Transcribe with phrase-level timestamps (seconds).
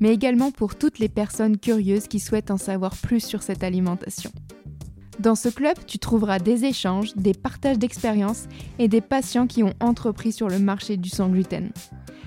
[0.00, 4.30] mais également pour toutes les personnes curieuses qui souhaitent en savoir plus sur cette alimentation.
[5.20, 9.74] Dans ce club, tu trouveras des échanges, des partages d'expériences et des patients qui ont
[9.78, 11.70] entrepris sur le marché du sans gluten.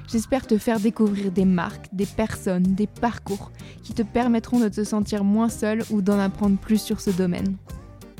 [0.07, 3.51] J'espère te faire découvrir des marques, des personnes, des parcours
[3.83, 7.57] qui te permettront de te sentir moins seul ou d'en apprendre plus sur ce domaine.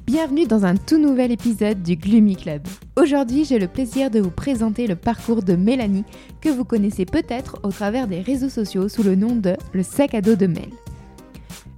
[0.06, 2.62] Bienvenue dans un tout nouvel épisode du Gloomy Club.
[2.98, 6.04] Aujourd'hui, j'ai le plaisir de vous présenter le parcours de Mélanie,
[6.42, 10.14] que vous connaissez peut-être au travers des réseaux sociaux sous le nom de Le sac
[10.14, 10.70] à dos de Mel.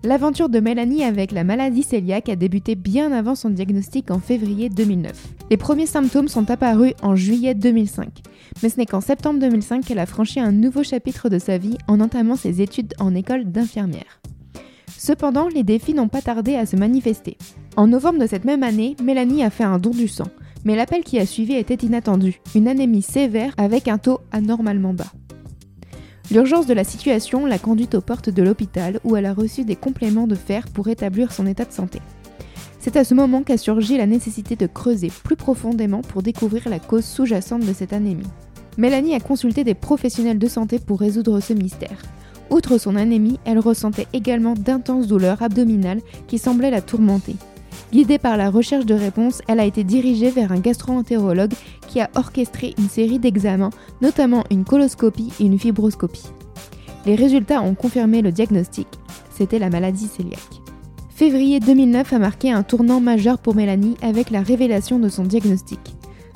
[0.04, 4.70] L'aventure de Mélanie avec la maladie cœliaque a débuté bien avant son diagnostic en février
[4.70, 5.12] 2009.
[5.52, 8.10] Les premiers symptômes sont apparus en juillet 2005,
[8.64, 11.78] mais ce n'est qu'en septembre 2005 qu'elle a franchi un nouveau chapitre de sa vie
[11.88, 14.20] en entamant ses études en école d'infirmière.
[14.98, 17.38] Cependant, les défis n'ont pas tardé à se manifester.
[17.78, 20.28] En novembre de cette même année, Mélanie a fait un don du sang,
[20.64, 25.12] mais l'appel qui a suivi était inattendu, une anémie sévère avec un taux anormalement bas.
[26.32, 29.76] L'urgence de la situation l'a conduite aux portes de l'hôpital où elle a reçu des
[29.76, 32.00] compléments de fer pour rétablir son état de santé.
[32.80, 36.80] C'est à ce moment qu'a surgi la nécessité de creuser plus profondément pour découvrir la
[36.80, 38.24] cause sous-jacente de cette anémie.
[38.78, 42.02] Mélanie a consulté des professionnels de santé pour résoudre ce mystère.
[42.50, 47.36] Outre son anémie, elle ressentait également d'intenses douleurs abdominales qui semblaient la tourmenter.
[47.92, 51.54] Guidée par la recherche de réponses, elle a été dirigée vers un gastro-entérologue
[51.88, 53.70] qui a orchestré une série d'examens,
[54.02, 56.30] notamment une coloscopie et une fibroscopie.
[57.06, 58.88] Les résultats ont confirmé le diagnostic,
[59.30, 60.62] c'était la maladie cœliaque.
[61.10, 65.80] Février 2009 a marqué un tournant majeur pour Mélanie avec la révélation de son diagnostic.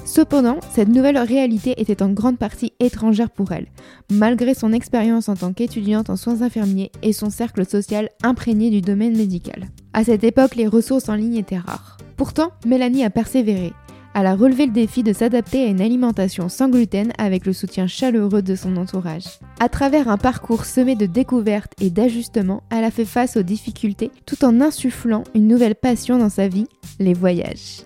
[0.10, 3.68] Cependant, cette nouvelle réalité était en grande partie étrangère pour elle,
[4.12, 8.82] malgré son expérience en tant qu'étudiante en soins infirmiers et son cercle social imprégné du
[8.82, 9.68] domaine médical.
[9.94, 12.00] À cette époque, les ressources en ligne étaient rares.
[12.18, 13.72] Pourtant, Mélanie a persévéré.
[14.16, 17.86] Elle a relevé le défi de s'adapter à une alimentation sans gluten avec le soutien
[17.86, 19.38] chaleureux de son entourage.
[19.60, 24.10] À travers un parcours semé de découvertes et d'ajustements, elle a fait face aux difficultés
[24.26, 26.66] tout en insufflant une nouvelle passion dans sa vie,
[27.00, 27.84] les voyages.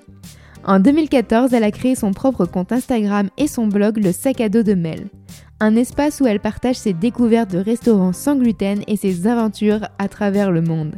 [0.65, 4.47] En 2014, elle a créé son propre compte Instagram et son blog Le sac à
[4.47, 5.09] dos de Mel.
[5.59, 10.07] Un espace où elle partage ses découvertes de restaurants sans gluten et ses aventures à
[10.07, 10.95] travers le monde.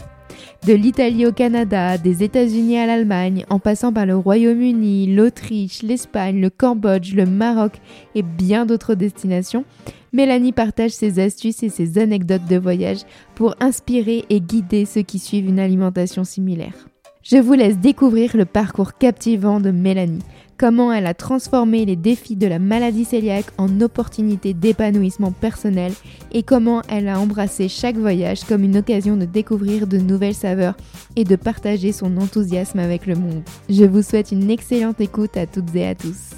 [0.68, 6.42] De l'Italie au Canada, des États-Unis à l'Allemagne, en passant par le Royaume-Uni, l'Autriche, l'Espagne,
[6.42, 7.74] le Cambodge, le Maroc
[8.14, 9.66] et bien d'autres destinations,
[10.14, 13.02] Mélanie partage ses astuces et ses anecdotes de voyage
[13.34, 16.88] pour inspirer et guider ceux qui suivent une alimentation similaire.
[17.28, 20.22] Je vous laisse découvrir le parcours captivant de Mélanie,
[20.60, 25.92] comment elle a transformé les défis de la maladie cœliaque en opportunités d'épanouissement personnel
[26.32, 30.78] et comment elle a embrassé chaque voyage comme une occasion de découvrir de nouvelles saveurs
[31.16, 33.42] et de partager son enthousiasme avec le monde.
[33.70, 36.30] Je vous souhaite une excellente écoute à toutes et à tous.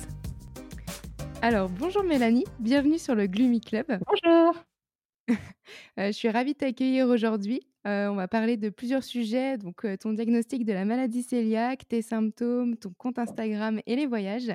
[1.41, 3.87] Alors bonjour Mélanie, bienvenue sur le Gloomy Club.
[4.07, 4.55] Bonjour
[5.99, 7.67] Euh, je suis ravie de t'accueillir aujourd'hui.
[7.87, 11.87] Euh, on va parler de plusieurs sujets, donc euh, ton diagnostic de la maladie cœliaque,
[11.87, 14.51] tes symptômes, ton compte Instagram et les voyages.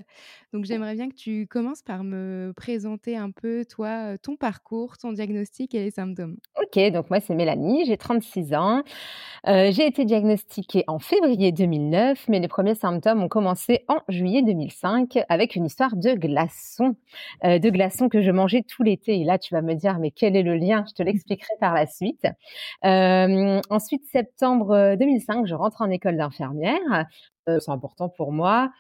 [0.53, 5.13] Donc j'aimerais bien que tu commences par me présenter un peu, toi, ton parcours, ton
[5.13, 6.37] diagnostic et les symptômes.
[6.61, 8.83] Ok, donc moi c'est Mélanie, j'ai 36 ans.
[9.47, 15.21] j'ai été diagnostiquée en février 2009, mais les premiers symptômes ont commencé en juillet 2005
[15.31, 16.97] avec une histoire de glaçons,
[17.43, 19.21] de glaçons que je mangeais tout l'été.
[19.21, 20.85] Et là, tu vas me dire, mais quel est le lien?
[20.87, 22.27] Je te l'expliquerai par la suite.
[23.71, 27.07] Ensuite, septembre 2005, je rentre en école d'infirmière.
[27.47, 28.71] c'est important pour moi.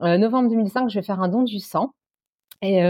[0.00, 1.94] novembre 2005, je vais faire un don du sang.
[2.64, 2.80] Et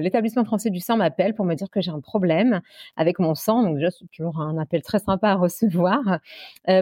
[0.00, 2.60] l'établissement français du sang m'appelle pour me dire que j'ai un problème
[2.96, 3.64] avec mon sang.
[3.64, 6.20] Donc c'est toujours un appel très sympa à recevoir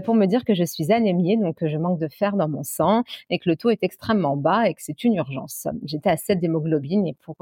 [0.04, 2.64] pour me dire que je suis anémiée, donc que je manque de fer dans mon
[2.64, 5.68] sang et que le taux est extrêmement bas et que c'est une urgence.
[5.84, 7.36] J'étais à 7 d'hémoglobine et pour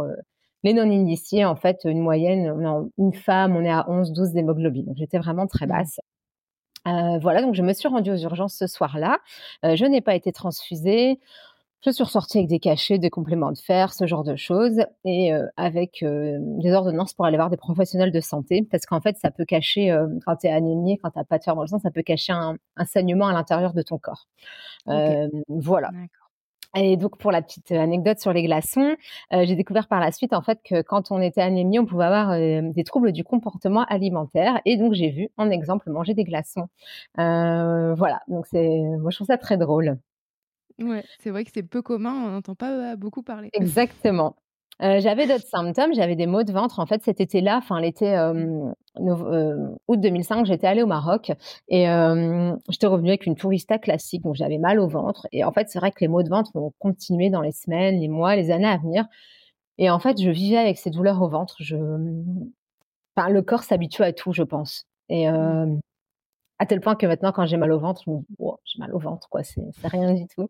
[0.65, 4.87] les non-initiés, en fait, une moyenne, une femme, on est à 11, 12 d'hémoglobine.
[4.87, 5.69] Donc j'étais vraiment très mmh.
[5.69, 6.01] basse.
[7.21, 9.19] voilà, donc je me suis rendue aux urgences ce soir-là.
[9.63, 11.21] je n'ai pas été transfusée.
[11.85, 15.33] Je suis ressortie avec des cachets, des compléments de fer, ce genre de choses, et
[15.59, 19.45] avec des ordonnances pour aller voir des professionnels de santé, parce qu'en fait, ça peut
[19.45, 19.95] cacher,
[20.25, 22.03] quand tu es anémié, quand tu n'as pas de fer dans le sang, ça peut
[22.03, 22.57] cacher un,
[22.87, 24.29] saignement à l'intérieur de ton corps.
[25.49, 25.91] voilà.
[26.75, 28.97] Et donc, pour la petite anecdote sur les glaçons,
[29.33, 32.05] euh, j'ai découvert par la suite, en fait, que quand on était anémie, on pouvait
[32.05, 34.61] avoir euh, des troubles du comportement alimentaire.
[34.65, 36.69] Et donc, j'ai vu, en exemple, manger des glaçons.
[37.19, 38.21] Euh, voilà.
[38.29, 39.99] Donc, c'est, moi, je trouve ça très drôle.
[40.81, 43.51] Ouais, c'est vrai que c'est peu commun, on n'entend pas beaucoup parler.
[43.53, 44.35] Exactement.
[44.83, 46.81] Euh, j'avais d'autres symptômes, j'avais des maux de ventre.
[46.81, 51.33] En fait, cet été-là, enfin l'été euh, août 2005, j'étais allée au Maroc
[51.69, 55.27] et euh, j'étais revenue avec une tourista classique, donc j'avais mal au ventre.
[55.33, 58.01] Et en fait, c'est vrai que les maux de ventre vont continuer dans les semaines,
[58.01, 59.07] les mois, les années à venir.
[59.79, 61.57] Et en fait, je vivais avec ces douleurs au ventre.
[61.61, 61.77] Je...
[63.17, 64.87] Enfin, le corps s'habitue à tout, je pense.
[65.09, 65.81] Et mmh.
[66.59, 68.27] à tel point que maintenant, quand j'ai mal au ventre, je me dis,
[68.65, 70.49] j'ai mal au ventre, quoi, c'est rien du tout.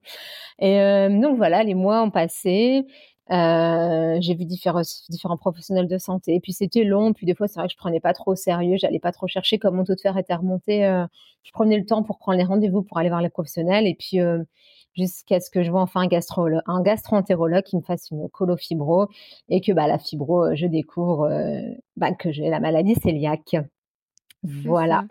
[0.59, 0.79] Et
[1.11, 2.87] donc voilà, les mois ont passé.
[3.31, 6.35] Euh, j'ai vu différents, différents professionnels de santé.
[6.35, 7.12] Et puis c'était long.
[7.12, 8.76] Puis des fois, c'est vrai que je prenais pas trop au sérieux.
[8.79, 10.85] J'allais pas trop chercher comme mon taux de fer était remonté.
[10.87, 11.06] Euh,
[11.43, 13.87] je prenais le temps pour prendre les rendez-vous pour aller voir les professionnels.
[13.87, 14.43] Et puis euh,
[14.94, 19.09] jusqu'à ce que je vois enfin un gastro un gastroentérologue qui me fasse une colofibro
[19.49, 21.29] et que bah la fibro, je découvre
[21.97, 23.56] bah, que j'ai la maladie cœliaque.
[24.43, 25.05] Voilà.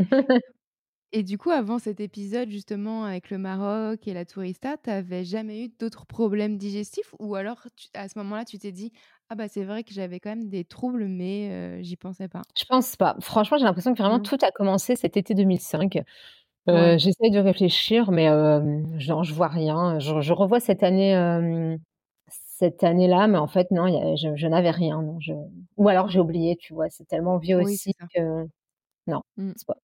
[1.16, 5.24] Et du coup, avant cet épisode, justement, avec le Maroc et la tourista, tu n'avais
[5.24, 7.14] jamais eu d'autres problèmes digestifs?
[7.20, 8.92] Ou alors, à ce moment-là, tu t'es dit
[9.30, 12.66] Ah, bah, c'est vrai que j'avais quand même des troubles, mais j'y pensais pas Je
[12.66, 13.16] pense pas.
[13.20, 14.24] Franchement, j'ai l'impression que vraiment mmh.
[14.24, 16.00] tout a commencé cet été 2005.
[16.70, 18.28] Euh, J'essaie de réfléchir, mais
[18.98, 20.00] genre, je vois rien.
[20.00, 21.78] Je, revois cette année.
[22.58, 25.04] cette année-là, mais en fait, non, je, n'avais rien.
[25.04, 25.34] Non, je...
[25.78, 28.48] Ou alors j'ai oublié, tu vois, c'est tellement vieux aussi que.
[29.06, 29.52] Non, mmh.
[29.56, 29.78] c'est pas.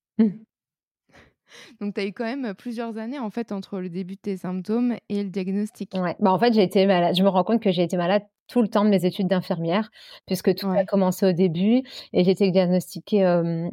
[1.82, 4.38] Donc, tu as eu quand même plusieurs années en fait entre le début de tes
[4.38, 5.94] symptômes et le diagnostic.
[5.96, 6.16] Ouais.
[6.20, 7.16] Bah, en fait, j'ai été malade.
[7.16, 9.92] Je me rends compte que j'ai été malade tout le temps de mes études d'infirmière,
[10.26, 13.24] puisque tout a commencé au début et j'ai été diagnostiquée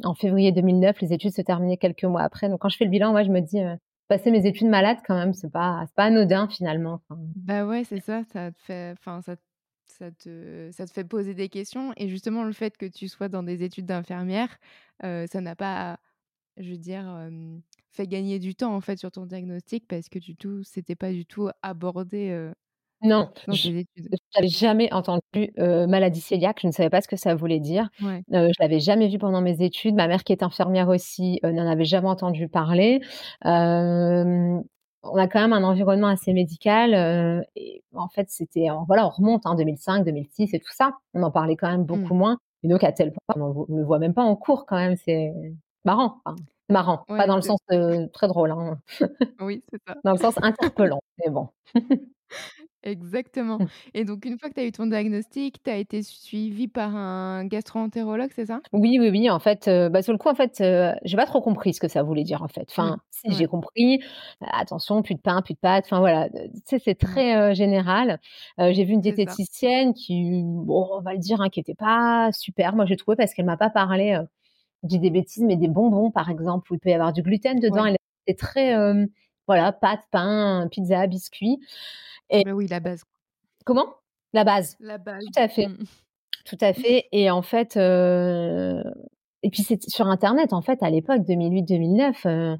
[0.03, 1.01] en février 2009.
[1.01, 2.47] Les études se terminaient quelques mois après.
[2.47, 3.59] Donc, quand je fais le bilan, moi, je me dis,
[4.07, 7.01] passer mes études malade quand même, c'est pas, pas anodin finalement.
[7.09, 8.21] Bah ouais, c'est ça.
[8.31, 9.35] Ça te fait, enfin, ça,
[9.87, 11.91] ça te, ça te fait poser des questions.
[11.97, 14.57] Et justement, le fait que tu sois dans des études d'infirmière,
[15.01, 15.97] ça n'a pas
[16.59, 17.05] je veux dire,
[17.91, 21.11] fait gagner du temps en fait sur ton diagnostic parce que du tout, c'était pas
[21.11, 22.51] du tout abordé.
[23.01, 23.71] non, je
[24.35, 27.89] n'avais jamais entendu maladie cœliaque, je ne savais pas ce que ça voulait dire.
[27.99, 29.95] Je je l'avais jamais vu pendant mes études.
[29.95, 33.01] Ma mère qui est infirmière aussi n'en avait jamais entendu parler.
[33.43, 37.45] on a quand même un environnement assez médical.
[37.55, 40.91] et en fait, c'était, voilà, on remonte en hein, 2005, 2006 et tout ça.
[41.13, 42.17] On en parlait quand même beaucoup mmh.
[42.17, 42.37] moins.
[42.63, 44.95] Et donc, à tel point, on ne me voit même pas en cours quand même.
[44.97, 45.31] C'est,
[45.87, 46.21] marrant.
[46.69, 47.59] marrant, pas dans le sens
[48.13, 48.51] très drôle.
[48.51, 48.79] Hein.
[49.39, 49.95] Oui, c'est ça.
[50.03, 51.47] Dans le sens interpellant, mais bon.
[52.83, 53.57] Exactement.
[53.57, 53.67] Mmh.
[53.95, 56.95] Et donc, une fois que tu as eu ton diagnostic, tu as été suivi par
[56.95, 58.61] un gastro-entérologue, c'est ça?
[58.71, 59.29] Oui, oui, oui.
[59.29, 60.63] En fait, bah, sur le coup, en fait,
[61.03, 62.67] j'ai pas trop compris ce que ça voulait dire, en fait.
[62.69, 62.99] Enfin, mmh.
[63.11, 64.01] si j'ai compris,
[64.39, 65.85] attention, plus de pain, plus de pâtes.
[65.87, 67.07] Enfin, voilà, tu sais, c'est mmh.
[67.07, 68.19] très général.
[68.57, 72.75] j'ai vu une diététicienne qui, bon, on va le dire, hein, qui était pas super,
[72.75, 74.21] moi, j'ai trouvé, parce qu'elle m'a pas parlé
[74.83, 77.21] je dis des bêtises, mais des bonbons, par exemple, où il peut y avoir du
[77.21, 77.83] gluten dedans.
[77.83, 77.95] Ouais.
[78.27, 78.75] C'est très,
[79.47, 81.59] voilà, pâtes, pain, pizza, biscuits.
[82.29, 83.03] Et mais oui, la base.
[83.65, 83.87] Comment?
[84.33, 84.75] La base.
[84.79, 85.23] La base.
[85.23, 85.67] Tout à fait.
[85.67, 85.85] Mmh.
[86.45, 87.07] Tout à fait.
[87.11, 92.57] Et en fait, et puis c'est sur Internet, en fait, à l'époque, 2008-2009,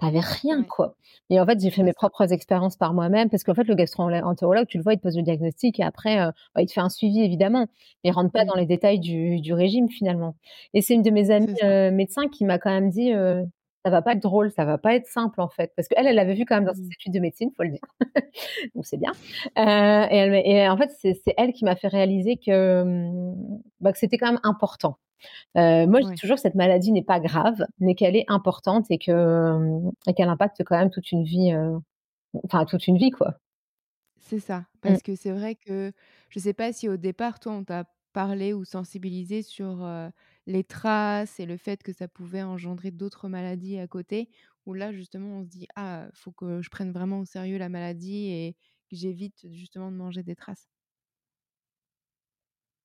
[0.00, 0.96] t'avais rien, quoi.
[1.28, 4.66] Et en fait, j'ai fait mes propres expériences par moi-même parce qu'en fait, le gastro-entérologue,
[4.66, 6.80] tu le vois, il te pose le diagnostic et après, euh, bah, il te fait
[6.80, 7.66] un suivi, évidemment,
[8.02, 10.34] mais il rentre pas dans les détails du, du régime, finalement.
[10.74, 13.44] Et c'est une de mes amies euh, médecins qui m'a quand même dit, euh,
[13.84, 15.72] ça va pas être drôle, ça va pas être simple, en fait.
[15.76, 16.92] Parce qu'elle, elle l'avait vu quand même dans ses mmh.
[16.92, 17.80] études de médecine, faut le dire.
[18.74, 19.12] Donc, c'est bien.
[19.58, 23.92] Euh, et, elle, et en fait, c'est elle qui m'a fait réaliser que, mmh, bah,
[23.92, 24.98] que c'était quand même important.
[25.56, 28.86] Euh, moi, je dis toujours que cette maladie n'est pas grave, mais qu'elle est importante
[28.90, 29.52] et que
[30.06, 31.78] et qu'elle impacte quand même toute une vie, euh,
[32.44, 33.36] enfin toute une vie, quoi.
[34.18, 34.64] C'est ça, mmh.
[34.82, 35.92] parce que c'est vrai que
[36.28, 39.86] je sais pas si au départ, toi, on t'a parlé ou sensibilisé sur
[40.46, 44.30] les traces et le fait que ça pouvait engendrer d'autres maladies à côté,
[44.66, 47.68] où là, justement, on se dit ah, faut que je prenne vraiment au sérieux la
[47.68, 48.56] maladie et
[48.90, 50.68] que j'évite justement de manger des traces.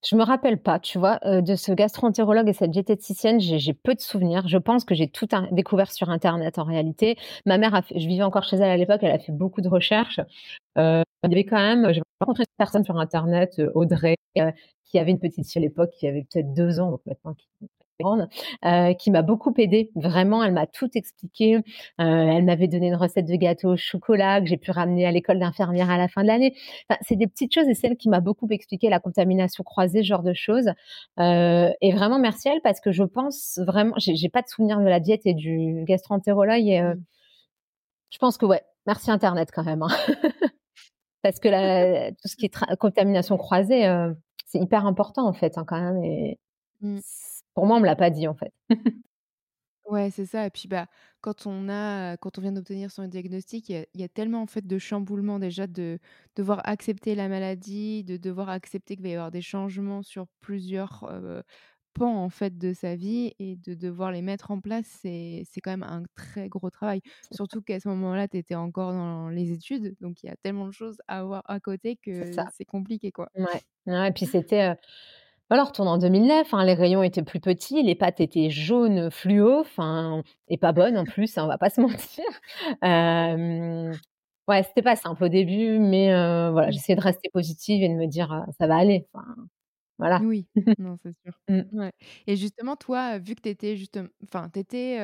[0.08, 4.00] Je me rappelle pas, tu vois, de ce gastro-entérologue et cette diététicienne, j'ai peu de
[4.00, 4.48] souvenirs.
[4.48, 7.18] Je pense que j'ai tout découvert sur internet en réalité.
[7.46, 9.70] Ma mère a je vivais encore chez elle à l'époque, elle a fait beaucoup de
[9.70, 10.20] recherches.
[10.78, 14.16] il y avait quand même j'ai rencontré une personne sur internet, Audrey,
[14.84, 17.48] qui avait une petite fille à l'époque qui avait peut-être deux ans, donc maintenant qui
[18.04, 19.90] euh, qui m'a beaucoup aidée.
[19.96, 21.56] Vraiment, elle m'a tout expliqué.
[21.56, 21.62] Euh,
[22.00, 25.40] elle m'avait donné une recette de gâteau au chocolat que j'ai pu ramener à l'école
[25.40, 26.56] d'infirmière à la fin de l'année.
[26.90, 30.08] Enfin, c'est des petites choses et celle qui m'a beaucoup expliqué la contamination croisée, ce
[30.08, 30.72] genre de choses.
[31.20, 34.80] Euh, et vraiment, merci à elle parce que je pense vraiment, j'ai pas de souvenir
[34.80, 36.68] de la diète et du gastroentérologue.
[36.68, 37.02] Et, mmh.
[38.12, 39.84] Je pense que ouais, merci Internet quand même.
[39.84, 39.88] Hein.
[41.22, 43.88] parce que la, tout ce qui est contamination croisée,
[44.46, 46.04] c'est hyper important en fait hein, quand même.
[46.04, 46.40] Et
[46.82, 47.00] mmh.
[47.56, 48.54] Pour moi, on me l'a pas dit en fait.
[49.90, 50.46] ouais, c'est ça.
[50.46, 50.88] Et puis bah
[51.22, 54.68] quand on a, quand on vient d'obtenir son diagnostic, il y, a tellement en fait
[54.68, 55.98] de chamboulements déjà de
[56.36, 61.04] devoir accepter la maladie, de devoir accepter qu'il va y avoir des changements sur plusieurs
[61.96, 65.62] pans en fait de sa vie et de devoir les mettre en place, c'est c'est
[65.62, 67.02] quand même un très gros travail.
[67.32, 70.68] Surtout qu'à ce moment-là, tu étais encore dans les études, donc il y a tellement
[70.68, 73.30] de choses à avoir à côté que c'est compliqué quoi.
[73.36, 74.08] Ouais.
[74.08, 74.76] et puis c'était
[75.52, 79.60] alors, retourne en 2009, hein, les rayons étaient plus petits, les pâtes étaient jaunes fluo,
[79.60, 82.24] enfin, et pas bonnes en plus, hein, on va pas se mentir.
[82.84, 83.94] Euh,
[84.48, 86.08] ouais, c'était pas simple au début, mais
[86.52, 89.08] voilà, j'essayais de rester positive et de me dire ça va aller.
[90.00, 90.20] Voilà.
[90.24, 90.48] Oui,
[90.80, 91.34] non, c'est sûr.
[91.50, 91.90] Mmh.
[92.28, 95.00] Et justement, toi, vu que tu étais justement, enfin, étais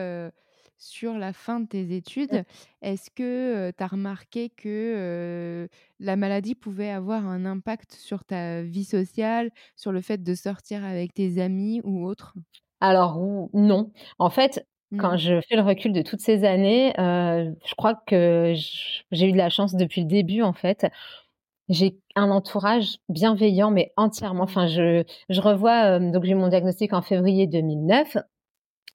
[0.78, 2.44] sur la fin de tes études,
[2.82, 5.68] est-ce que tu as remarqué que
[6.00, 10.84] la maladie pouvait avoir un impact sur ta vie sociale, sur le fait de sortir
[10.84, 12.34] avec tes amis ou autre?
[12.80, 13.20] Alors
[13.54, 13.92] non.
[14.20, 14.66] En fait,
[14.98, 18.54] quand je fais le recul de toutes ces années, je crois que
[19.12, 20.88] j'ai eu de la chance depuis le début, en fait,
[21.70, 24.44] j'ai un entourage bienveillant, mais entièrement.
[24.44, 28.18] Enfin, je, je revois, euh, donc j'ai mon diagnostic en février 2009.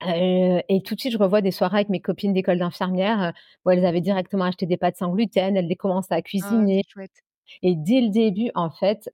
[0.02, 3.32] Euh, et tout de suite, je revois des soirées avec mes copines d'école d'infirmière
[3.64, 6.82] où elles avaient directement acheté des pâtes sans gluten, elles les commencent à ah, cuisiner.
[7.62, 9.10] et dès le début, en fait,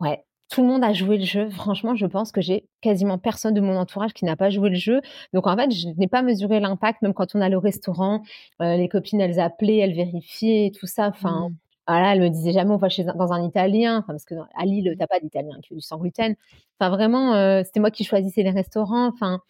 [0.00, 1.50] ouais, tout le monde a joué le jeu.
[1.50, 4.76] Franchement, je pense que j'ai quasiment personne de mon entourage qui n'a pas joué le
[4.76, 5.00] jeu.
[5.32, 8.22] Donc en fait, je n'ai pas mesuré l'impact, même quand on a le restaurant,
[8.60, 11.08] les copines, elles appelaient, elles vérifiaient, tout ça.
[11.08, 11.54] Enfin, mmh.
[11.88, 14.94] Voilà, elle me disait jamais on va chez dans un italien, parce que à Lille,
[14.98, 16.36] t'as pas d'italien qui fait du sans gluten.
[16.78, 19.06] Enfin, vraiment, euh, c'était moi qui choisissais les restaurants.
[19.06, 19.40] Enfin,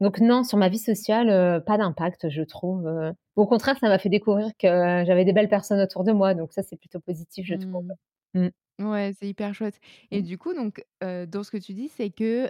[0.00, 2.88] donc non, sur ma vie sociale, euh, pas d'impact, je trouve.
[2.88, 3.12] Euh.
[3.36, 4.66] Au contraire, ça m'a fait découvrir que
[5.06, 7.86] j'avais des belles personnes autour de moi, donc ça, c'est plutôt positif, je trouve.
[8.34, 8.48] Mmh.
[8.80, 8.86] Mmh.
[8.90, 9.78] Ouais, c'est hyper chouette.
[10.10, 12.48] Et du coup, donc, dans ce que tu dis, c'est que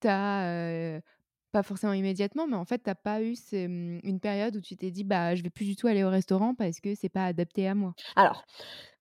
[0.00, 1.00] tu as
[1.56, 4.90] pas forcément immédiatement, mais en fait, tu pas eu mmh, une période où tu t'es
[4.90, 7.66] dit: «Bah, je vais plus du tout aller au restaurant parce que c'est pas adapté
[7.66, 7.94] à moi»?
[8.14, 8.44] Alors,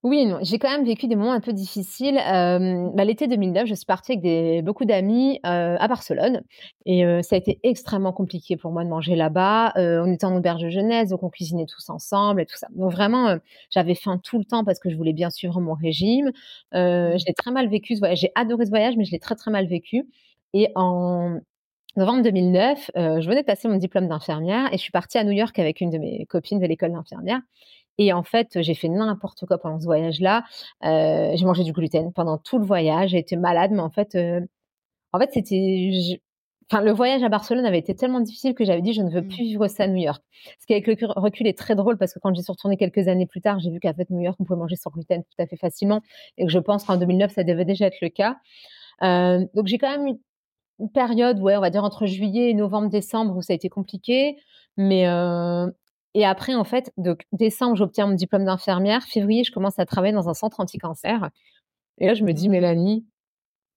[0.04, 0.38] oui et non.
[0.42, 2.16] J'ai quand même vécu des moments un peu difficiles.
[2.16, 6.44] bah, l'été 2009, je suis partie avec des beaucoup d'amis, à Barcelone
[6.86, 9.74] et ça a été extrêmement compliqué pour moi de manger là-bas.
[9.76, 12.68] on était en auberge de jeunesse, donc on cuisinait tous ensemble et tout ça.
[12.76, 13.38] Donc vraiment,
[13.70, 16.28] j'avais faim tout le temps parce que je voulais bien suivre mon régime.
[16.74, 18.20] Heu, je très mal vécu ce voyage.
[18.20, 20.06] J'ai adoré ce voyage, mais je l'ai très, très mal vécu
[20.54, 21.40] et en
[21.98, 25.24] novembre 2009, euh, je venais de passer mon diplôme d'infirmière et je suis partie à
[25.24, 27.42] New York avec une de mes copines de l'école d'infirmière.
[27.98, 30.44] Et en fait, j'ai fait n'importe quoi pendant ce voyage-là.
[30.84, 33.12] Euh, j'ai mangé du gluten pendant tout le voyage.
[33.12, 34.42] J'ai été malade, mais en fait, euh,
[35.14, 36.20] en fait, c'était,
[36.70, 39.22] enfin, le voyage à Barcelone avait été tellement difficile que j'avais dit je ne veux
[39.22, 39.28] mmh.
[39.30, 40.22] plus vivre ça à New York.
[40.60, 43.08] Ce qui avec le recul est très drôle parce que quand j'y suis retournée quelques
[43.08, 45.42] années plus tard, j'ai vu qu'à fait New York on pouvait manger sans gluten tout
[45.42, 46.02] à fait facilement
[46.38, 48.36] et que je pense qu'en 2009 ça devait déjà être le cas.
[49.02, 50.18] donc j'ai quand même
[50.80, 53.70] une période, ouais, on va dire entre juillet et novembre, décembre, où ça a été
[53.70, 54.38] compliqué.
[54.78, 55.70] Mais euh,
[56.16, 59.04] et après, en fait, de décembre, j'obtiens mon diplôme d'infirmière.
[59.04, 61.30] Février, je commence à travailler dans un centre anti-cancer.
[61.98, 63.06] Et là, je me dis, Mélanie,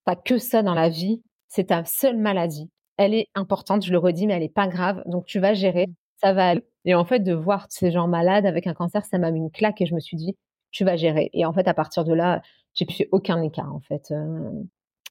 [0.04, 1.20] pas que ça dans la vie.
[1.48, 2.70] C'est ta seule maladie.
[2.96, 5.02] Elle est importante, je le redis, mais elle est pas grave.
[5.06, 5.88] Donc, tu vas gérer.
[5.88, 5.94] Mmh.
[6.22, 6.64] Ça va aller.
[6.84, 9.50] Et en fait, de voir ces gens malades avec un cancer, ça m'a mis une
[9.50, 10.36] claque et je me suis dit,
[10.70, 11.30] tu vas gérer.
[11.32, 12.40] Et en fait, à partir de là,
[12.74, 14.12] j'ai plus fait aucun écart, en fait.
[14.12, 14.50] Euh,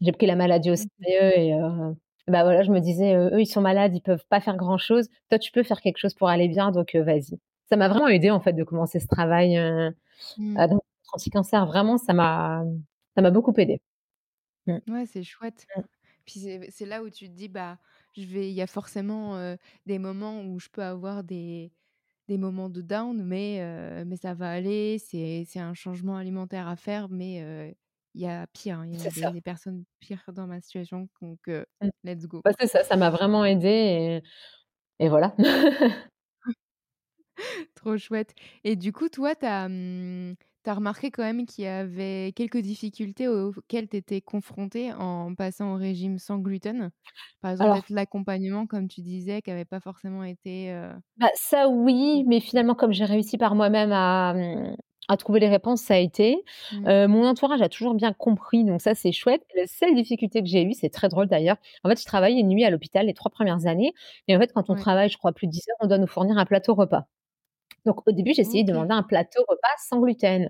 [0.01, 0.77] j'ai pris la maladie au mmh.
[0.77, 1.53] sérieux et
[2.27, 5.07] bah voilà, je me disais, eux, ils sont malades, ils peuvent pas faire grand chose.
[5.29, 7.39] Toi, tu peux faire quelque chose pour aller bien, donc vas-y.
[7.69, 9.57] Ça m'a vraiment aidé en fait de commencer ce travail
[10.37, 10.55] mmh.
[10.67, 10.79] dans
[11.13, 11.65] anti-cancer.
[11.65, 12.63] Vraiment, ça m'a,
[13.15, 13.79] ça m'a beaucoup aidé.
[14.65, 14.77] Mmh.
[14.89, 15.65] Ouais, c'est chouette.
[16.25, 17.77] Puis c'est là où tu te dis, bah,
[18.17, 21.71] je vais, il y a forcément des moments où je peux avoir des,
[22.27, 24.97] des moments de down, mais, mais ça va aller.
[24.99, 27.73] C'est un changement alimentaire à faire, mais
[28.17, 31.89] il y a pire, il y a des, personnes pires dans ma situation, donc mmh.
[32.03, 32.41] let's go.
[32.43, 34.21] Bah, c'est ça, ça m'a vraiment aidé
[34.99, 35.35] et, voilà.
[37.75, 38.33] Trop chouette.
[38.63, 43.27] Et du coup, toi, tu as, mmh, remarqué quand même qu'il y avait quelques difficultés
[43.27, 46.89] auxquelles tu étais confrontée en passant au régime sans gluten?
[47.41, 50.75] Par exemple, l'accompagnement, comme tu disais, qui n'avait pas forcément été...
[51.17, 54.33] Bah, ça oui, mais finalement, comme j'ai réussi par moi-même à,
[55.07, 56.43] à trouver les réponses, ça a été.
[56.71, 56.87] Mmh.
[56.87, 59.43] Euh, mon entourage a toujours bien compris, donc ça c'est chouette.
[59.55, 61.57] La seule difficulté que j'ai eue, c'est très drôle d'ailleurs.
[61.83, 63.93] En fait, je travaillais une nuit à l'hôpital les trois premières années,
[64.27, 66.07] et en fait, quand on travaille, je crois plus de 10 heures, on doit nous
[66.07, 67.05] fournir un plateau repas.
[67.85, 70.49] Donc au début, j'ai essayé de demander un plateau repas sans gluten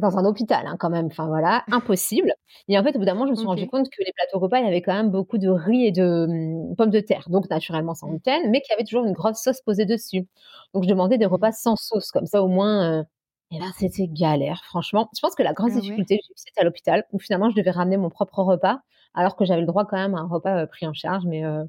[0.00, 1.06] dans un hôpital hein, quand même.
[1.06, 2.34] Enfin voilà, impossible.
[2.68, 4.38] Et en fait, au bout d'un moment, je me suis rendu compte que les plateaux
[4.38, 7.26] repas, il y avait quand même beaucoup de riz et de mmh, pommes de terre,
[7.28, 8.10] donc naturellement sans mmh.
[8.10, 10.26] gluten, mais qu'il y avait toujours une grosse sauce posée dessus.
[10.74, 13.04] Donc je demandais des repas sans sauce, comme ça au moins
[13.52, 15.08] Et là, c'était galère, franchement.
[15.14, 17.96] Je pense que la grande Ah difficulté, c'était à l'hôpital, où finalement je devais ramener
[17.98, 18.80] mon propre repas,
[19.14, 21.24] alors que j'avais le droit quand même à un repas, heu, pris en charge.
[21.26, 21.68] Mais, heu,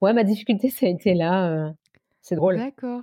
[0.00, 1.72] ouais, ma difficulté, ça a été là, heu,
[2.22, 2.64] c'est drôle.
[2.64, 3.02] D'accord.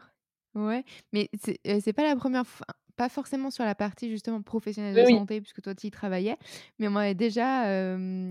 [0.53, 0.83] Ouais,
[1.13, 5.13] mais c'est pas la première fois pas forcément sur la partie justement professionnelle de oui.
[5.13, 6.37] santé puisque toi tu y travaillais,
[6.79, 7.63] mais on m'avait déjà,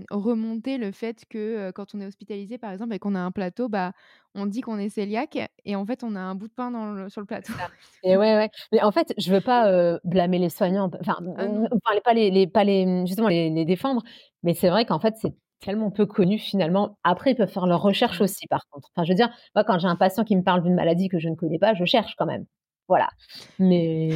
[0.09, 3.69] remonté le fait que, quand on est hospitalisé par exemple et qu'on a un plateau,
[3.69, 3.93] bah,
[4.35, 6.91] on dit qu'on est cœliaque et en fait on a un bout de pain dans
[6.93, 7.53] le sur le plateau.
[8.03, 8.49] Et ouais, ouais.
[8.71, 12.31] Mais en fait, je veux pas, blâmer les soignants, enfin, Ah enfin, les pas les
[12.31, 14.03] les pas les, mmh, justement les les défendre,
[14.43, 16.97] mais c'est vrai qu'en fait, c'est tellement peu connu finalement.
[17.03, 18.89] Après, ils peuvent faire leurs recherches aussi par contre.
[18.95, 21.19] Enfin, je veux dire, moi, quand j'ai un patient qui me parle d'une maladie que
[21.19, 22.45] je ne connais pas, je cherche quand même.
[22.87, 23.09] Voilà.
[23.59, 24.09] Mais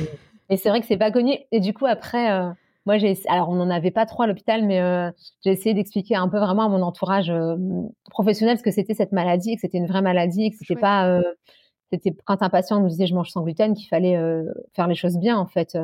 [0.50, 2.52] mais c'est vrai que c'est pas connu et du coup après, heu,
[2.86, 5.12] moi j'ai alors on n'en avait pas trop à l'hôpital, mais, heu,
[5.44, 9.12] j'ai essayé d'expliquer un peu vraiment à mon entourage, hem, professionnel ce que c'était cette
[9.14, 11.22] maladie et que c'était une vraie maladie et que c'était pas,
[11.94, 14.18] c'était quand un patient nous disait: «Je mange sans gluten», qu'il fallait,
[14.75, 15.75] faire les choses bien en fait.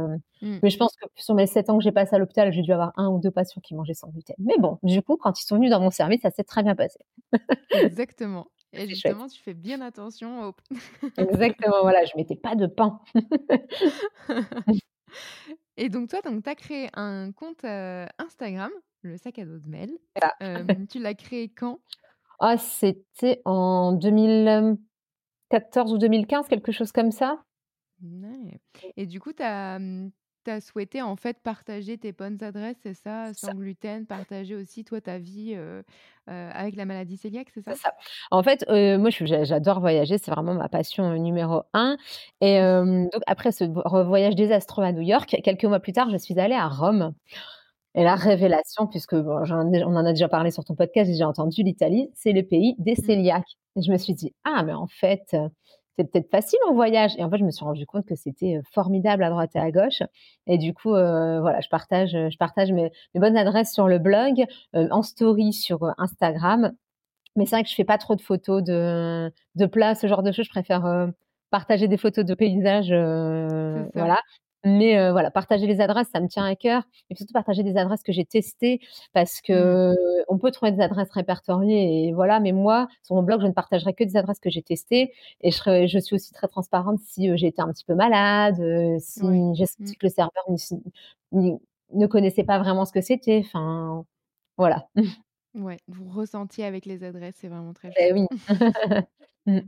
[0.42, 0.58] Mmh.
[0.64, 2.74] Mais je pense que sur mes 7 ans que j'ai passé à l'hôpital, j'ai dû
[2.74, 4.36] avoir 1 ou 2 patients qui mangeaient sans gluten.
[4.40, 6.76] Mais bon, du coup, quand ils sont venus dans mon service, ça s'est très bien
[6.76, 7.00] passé.
[7.74, 8.90] Exactement et chouette.
[8.90, 10.54] justement tu fais bien attention au
[11.18, 13.02] Exactement, voilà, je mettais pas de pain.
[15.78, 19.68] et donc toi, donc tu as créé un compte, Instagram, le sac à dos de
[19.68, 19.92] Mel.
[20.90, 21.80] Tu l'as créé quand?
[22.40, 27.44] Ah, c'était en 2014 ou 2015, quelque chose comme ça.
[28.02, 28.60] Ouais
[28.98, 29.80] et du coup, tu as,
[30.44, 33.34] tu as souhaité, en fait, partager tes bonnes adresses, c'est ça?
[33.34, 35.56] Sans gluten, partager aussi, toi, ta vie,
[36.28, 37.78] avec la maladie cœliaque, c'est C'est ça?
[37.78, 37.92] ça.
[38.32, 38.66] En fait,
[38.98, 41.96] moi, j'adore voyager, c'est vraiment ma passion, numéro 1
[42.42, 43.66] et hem, donc après ce
[44.04, 47.14] voyage désastreux à New York, quelques mois plus tard, je suis allée à Rome
[47.96, 51.64] et la révélation puisque bon, on en a déjà parlé sur ton podcast, j'ai entendu
[51.64, 53.08] l'Italie, c'est le pays des Mmh.
[53.08, 55.36] cœliaques et je me suis dit: «Ah mais en fait,
[56.02, 58.58] c'est peut-être facile en voyage» et en fait, je me suis rendu compte que c'était,
[58.58, 60.02] heu, formidable à droite et à gauche
[60.48, 63.88] et du coup, heu, voilà, je partage, heu, je partage mes mes bonnes adresses sur
[63.88, 66.72] le blog, en story sur, Instagram.
[67.36, 70.24] Mais c'est vrai que je fais pas trop de photos de de plats, ce genre
[70.24, 70.46] de choses.
[70.46, 71.10] Je préfère,
[71.52, 72.90] partager des photos de paysages,
[73.96, 74.20] voilà.
[74.64, 77.78] Mais, heu, voilà, partager les adresses, ça me tient à cœur et surtout partager des
[77.78, 78.80] adresses que j'ai testées
[79.12, 79.72] parce Mmh.
[80.28, 83.54] qu'on peut trouver des adresses répertoriées et voilà, mais moi, sur mon blog, je ne
[83.54, 87.00] partagerai que des adresses que j'ai testées et je serai je suis aussi très transparente
[87.00, 88.58] si, heu, j'ai été un petit peu malade,
[89.00, 89.94] si j'ai Mmh.
[89.94, 90.44] senti que le serveur
[91.32, 91.58] ne
[91.94, 94.06] ne connaissait pas vraiment ce que c'était, enfin,
[94.58, 94.88] voilà.
[95.56, 98.14] Ouais, vous ressentiez avec les adresses, c'est vraiment très Et chouette.
[98.14, 98.28] oui.
[99.48, 99.62] Mmh.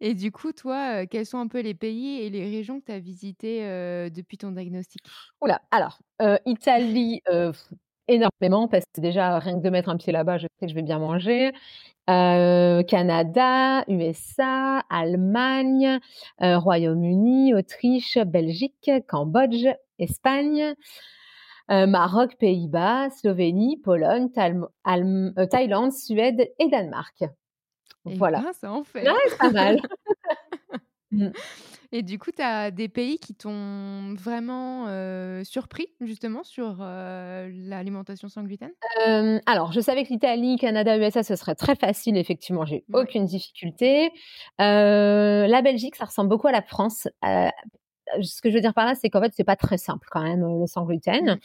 [0.00, 2.92] Et du coup, toi, quels sont un peu les pays et les régions que tu
[2.92, 5.12] as visitées, heu, depuis ton diagnostic?
[5.40, 5.98] Ouh là, alors,
[6.46, 7.20] Italie,
[8.08, 10.74] énormément parce que déjà rien que de mettre un pied là-bas, je sais que je
[10.74, 11.52] vais bien manger.
[12.08, 15.98] Canada, USA, Allemagne,
[16.40, 19.66] Royaume-Uni, Autriche, Belgique, Cambodge,
[19.98, 20.74] Espagne,
[21.70, 27.24] heu, Maroc, Pays-Bas, Slovénie, Pologne, heu, Thaïlande, Suède et Danemark.
[28.08, 28.42] Eh Voilà.
[28.42, 29.76] ben, ça en fait, c'est pas mal.
[31.12, 31.28] Mmh.
[31.92, 38.28] Et du coup, tu as des pays qui t'ont vraiment, heu, surpris justement sur, l'alimentation
[38.30, 38.72] sans gluten?
[39.46, 43.02] Alors je savais que l'Italie, Canada, USA, ce serait très facile effectivement, j'ai eu Ouais.
[43.02, 44.10] aucune difficulté.
[44.58, 47.08] La Belgique, ça ressemble beaucoup à la France.
[48.20, 50.22] Ce que je veux dire par là, c'est qu'en fait, c'est pas très simple quand
[50.22, 51.38] même, heu, le sans gluten.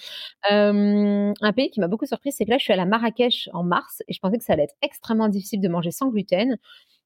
[0.51, 1.33] Mmh.
[1.41, 3.63] Un pays qui m'a beaucoup surprise, c'est que là, je suis allée à Marrakech en
[3.63, 6.57] mars et je pensais que ça allait être extrêmement difficile de manger sans gluten.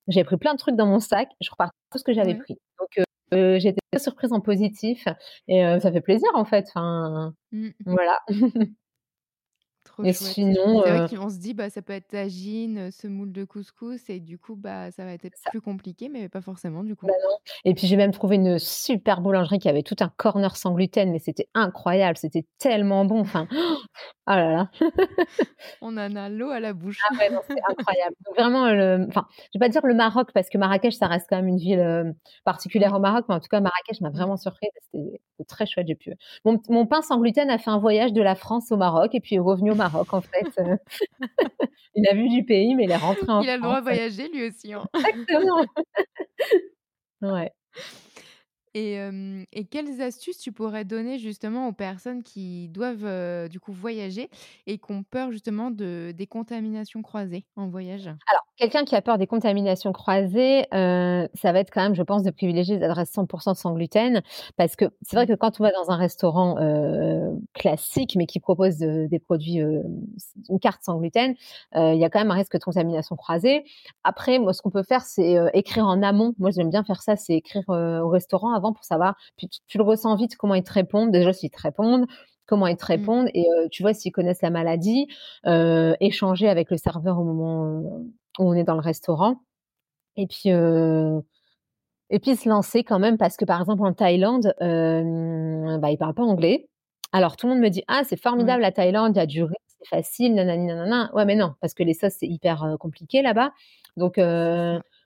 [0.10, 2.38] J'avais pris plein de trucs dans mon sac, je repars tout ce que j'avais Ouais.
[2.38, 2.58] pris.
[2.80, 5.08] Donc été très surprise en positif
[5.47, 7.71] et ça fait plaisir en fait, enfin, Mmh.
[7.86, 8.19] voilà.
[9.83, 10.15] Trop chouette.
[10.15, 14.09] Sinon, c'est vrai heu qu'on se dit, bah, ça peut être tagine, semoule de couscous
[14.09, 15.49] et du coup, bah, ça va être ça.
[15.49, 17.07] plus compliqué, mais pas forcément du coup.
[17.07, 20.55] Bah non et puis j'ai même trouvé une super boulangerie qui avait tout un corner
[20.55, 23.47] sans gluten, mais c'était incroyable, c'était tellement bon, enfin,
[24.31, 24.69] oh là là.
[25.81, 26.99] On en a l'eau à la bouche.
[27.09, 28.15] Ah ouais, non, c'était incroyable.
[28.25, 31.27] Donc vraiment le enfin, je vais pas dire le Maroc parce que Marrakech, ça reste
[31.29, 32.13] quand même une ville, heu,
[32.45, 35.95] particulière au Maroc, mais en tout cas Marrakech m'a vraiment surprise, c'était très chouette, j'ai
[35.95, 36.13] pu
[36.45, 39.19] mon mon pain sans gluten a fait un voyage de la France au Maroc et
[39.19, 40.77] puis est revenu au Maroc en fait, heu.
[41.95, 43.83] Il a vu du pays, mais il est rentré en Il a le droit de
[43.83, 44.85] voyager lui aussi, hein.
[44.95, 45.65] Exactement.
[47.21, 47.51] Ouais.
[48.73, 48.97] Et
[49.69, 54.29] quelles astuces tu pourrais donner justement aux personnes qui doivent, du coup voyager
[54.67, 58.10] et qui ont peur justement de des contaminations croisées en voyage?
[58.29, 62.23] Alors, quelqu'un qui a peur des contaminations croisées, ça va être quand même, je pense,
[62.23, 64.21] de privilégier les adresses 100 % sans gluten.
[64.57, 65.27] Parce que c'est vrai Mmh.
[65.27, 66.55] que quand on va dans un restaurant,
[67.53, 71.36] classique, mais qui propose, des produits, une carte sans gluten,
[71.75, 73.63] il y a quand même un risque de contamination croisée.
[74.03, 76.34] Après, moi, ce qu'on peut faire, c'est, écrire en amont.
[76.39, 79.15] Moi, j'aime bien faire ça, c'est écrire, au restaurant avant pour savoir.
[79.38, 81.12] Puis tu, le ressens vite comment ils te répondent.
[81.12, 82.06] Déjà, s'ils te répondent,
[82.45, 82.88] comment ils te mmh.
[82.88, 85.08] répondent et tu vois s'ils connaissent la maladie.
[85.45, 87.63] échanger avec le serveur au moment
[88.39, 89.41] où on est dans le restaurant.
[90.17, 95.91] Et puis, et puis se lancer quand même parce que par exemple en Thaïlande, bah,
[95.91, 96.67] ils parlent pas anglais.
[97.13, 99.43] Alors tout le monde me dit ah c'est formidable la Thaïlande, il y a du
[99.43, 101.10] riz, c'est facile, nanani nanana.
[101.13, 103.52] Ouais mais non parce que les sauces c'est hyper compliqué là-bas.
[103.97, 104.17] Donc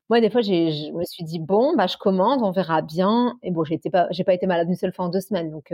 [0.09, 3.37] moi des fois je me suis dit bon bah je commande, on verra bien.
[3.43, 5.73] Et bon j'étais pas j'ai pas été malade une seule fois en deux semaines donc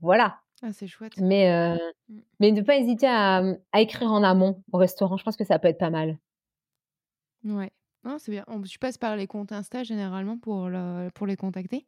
[0.00, 0.38] voilà.
[0.62, 1.12] Ah, c'est chouette.
[1.18, 1.76] Mais
[2.08, 2.20] mmh.
[2.40, 5.58] mais ne pas hésiter à, à écrire en amont au restaurant, je pense que ça
[5.58, 6.18] peut être pas mal.
[7.44, 7.70] Ouais.
[8.04, 8.44] Non, c'est bien.
[8.68, 10.70] tu passes par les comptes Insta généralement pour,
[11.14, 11.86] pour les contacter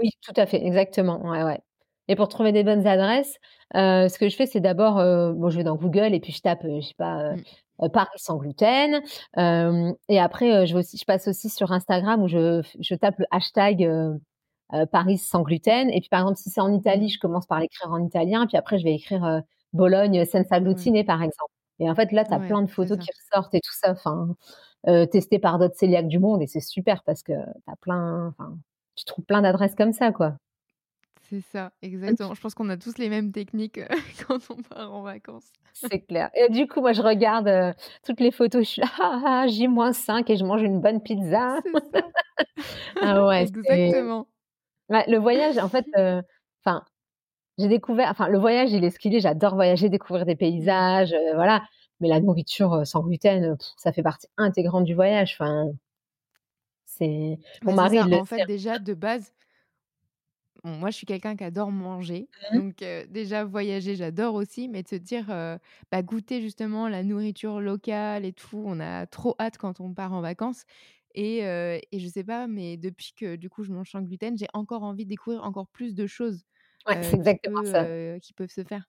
[0.00, 1.20] Oui, tout à fait, exactement.
[1.28, 1.60] Ouais, ouais.
[2.08, 3.38] Et pour trouver des bonnes adresses,
[3.74, 6.32] euh, ce que je fais, c'est d'abord, euh, bon, je vais dans Google et puis
[6.32, 7.88] je tape, euh, je sais pas, mmh.
[7.90, 9.02] Paris sans gluten.
[10.08, 13.88] et après, je, aussi, je passe aussi sur Instagram où je, je tape le hashtag
[14.92, 15.90] Paris sans gluten.
[15.90, 18.46] Et puis, par exemple, si c'est en Italie, je commence par l'écrire en italien.
[18.46, 21.50] Puis après, je vais écrire Bologne senza glutine, par exemple.
[21.80, 23.90] Et en fait, là, tu as plein de photos qui ressortent et tout ça.
[23.90, 24.36] Enfin,
[25.06, 28.56] testé par d'autres cœliaques du monde et c'est super parce que as plein, enfin,
[28.94, 30.36] tu trouves plein d'adresses comme ça, quoi.
[31.30, 32.34] C'est ça, exactement.
[32.34, 33.86] Je pense qu'on a tous les mêmes techniques euh,
[34.28, 35.50] quand on part en vacances.
[35.72, 36.30] C'est clair.
[36.34, 37.72] Et du coup, moi, je regarde euh,
[38.04, 41.58] toutes les photos, je suis là, ah, ah J-5 et je mange une bonne pizza.
[41.92, 42.00] Ça.
[43.00, 44.28] ah ouais, exactement.
[44.88, 45.86] le voyage, en fait,
[46.64, 46.84] enfin,
[47.58, 49.20] j'ai découvert, enfin, le voyage, il est ce qu'il est.
[49.20, 51.62] J'adore voyager, découvrir des paysages, voilà.
[52.00, 55.36] Mais la nourriture sans gluten, ça fait partie intégrante du voyage.
[55.38, 55.70] Enfin,
[56.84, 57.98] c'est mon mari.
[58.00, 59.32] en fait, déjà de base,
[60.64, 62.28] moi, je suis quelqu'un qui adore manger.
[62.50, 64.68] Mmh Donc, déjà, voyager, j'adore aussi.
[64.68, 65.26] Mais de se dire,
[65.90, 70.12] bah, goûter justement la nourriture locale et tout, on a trop hâte quand on part
[70.12, 70.64] en vacances.
[71.14, 74.48] Et, et je sais pas, mais depuis que du coup, je mange sans gluten, j'ai
[74.54, 76.42] encore envie de découvrir encore plus de choses
[76.86, 77.90] ouais, c'est exactement ça.
[78.22, 78.88] qui peuvent se faire.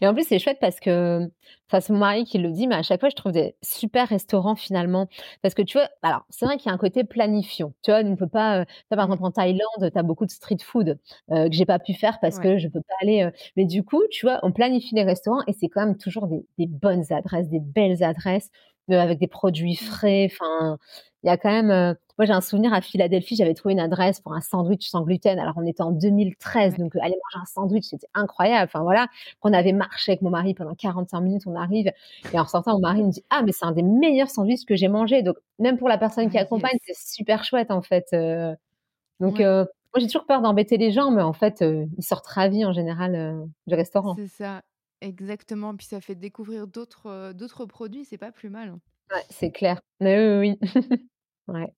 [0.00, 1.30] Et en plus, c'est chouette parce que,
[1.68, 4.08] enfin, c'est mon mari qui le dit, mais à chaque fois, je trouve des super
[4.08, 5.08] restaurants finalement.
[5.42, 7.72] Parce que tu vois, alors, c'est vrai qu'il y a un côté planifiant.
[7.82, 10.30] Tu vois, on ne peut pas, euh, par exemple, en Thaïlande, tu as beaucoup de
[10.30, 10.98] street food
[11.30, 13.22] euh, que j'ai pas pu faire parce que je peux pas aller.
[13.22, 16.26] Euh, mais du coup, tu vois, on planifie les restaurants et c'est quand même toujours
[16.26, 18.50] des, des bonnes adresses, des belles adresses
[18.96, 19.84] avec des produits mmh.
[19.84, 20.30] frais.
[20.32, 20.78] Enfin,
[21.24, 21.70] il y a quand même.
[21.70, 25.02] Euh, moi, j'ai un souvenir à Philadelphie, j'avais trouvé une adresse pour un sandwich sans
[25.02, 25.38] gluten.
[25.38, 28.70] Alors, on était en 2013, donc euh, aller manger un sandwich, c'était incroyable.
[28.72, 29.06] Enfin voilà,
[29.42, 31.92] on avait marché avec mon mari pendant 45 minutes, on arrive
[32.32, 34.74] et en sortant, mon mari me dit ah mais c'est un des meilleurs sandwichs que
[34.74, 35.22] j'ai mangé.
[35.22, 38.06] Donc même pour la personne qui ah, accompagne, c'est super chouette en fait.
[38.12, 38.54] Euh.
[39.20, 42.72] donc moi, j'ai toujours peur d'embêter les gens, mais en fait, ils sortent ravis en
[42.72, 44.14] général du restaurant.
[44.16, 44.62] C'est ça.
[45.00, 48.80] Exactement, puis ça fait découvrir d'autres, d'autres produits, c'est pas plus mal, hein.
[49.14, 49.80] Ouais, c'est clair.
[50.00, 50.70] Mais oui, oui.
[51.48, 51.72] Ouais.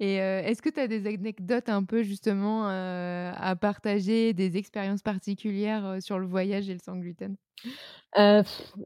[0.00, 5.98] Et est-ce que tu as des anecdotes un peu justement, à partager, des expériences particulières,
[6.00, 7.36] sur le voyage et le sans gluten?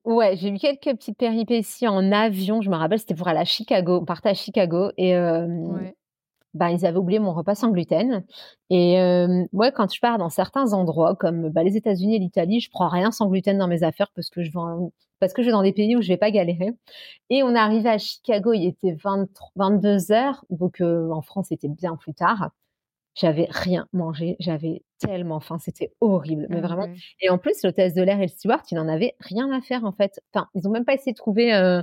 [0.05, 2.61] ouais, j'ai eu quelques petites péripéties en avion.
[2.61, 4.01] Je me rappelle, c'était pour aller à Chicago.
[4.03, 5.95] On partait à Chicago et Ouais.
[6.55, 8.25] Bah, ils avaient oublié mon repas sans gluten.
[8.71, 8.97] Et
[9.53, 12.88] ouais, quand je pars dans certains endroits comme bah, les États-Unis et l'Italie, je prends
[12.88, 14.59] rien sans gluten dans mes affaires parce que je vais,
[15.20, 16.72] parce que je vais dans des pays où je vais pas galérer.
[17.31, 21.46] Et on est arrivé à Chicago, il était 23, 22 heures, donc euh, en France
[21.48, 22.50] c'était bien plus tard.
[23.14, 26.88] J'avais rien mangé, j'avais tellement faim, c'était horrible, mais ah vraiment.
[27.20, 29.85] Et en plus, l'hôtesse de l'air et le steward, ils n'en avaient rien à faire
[29.85, 30.20] en fait.
[30.35, 31.55] Enfin, ils ont même pas essayé de trouver.
[31.55, 31.83] Euh,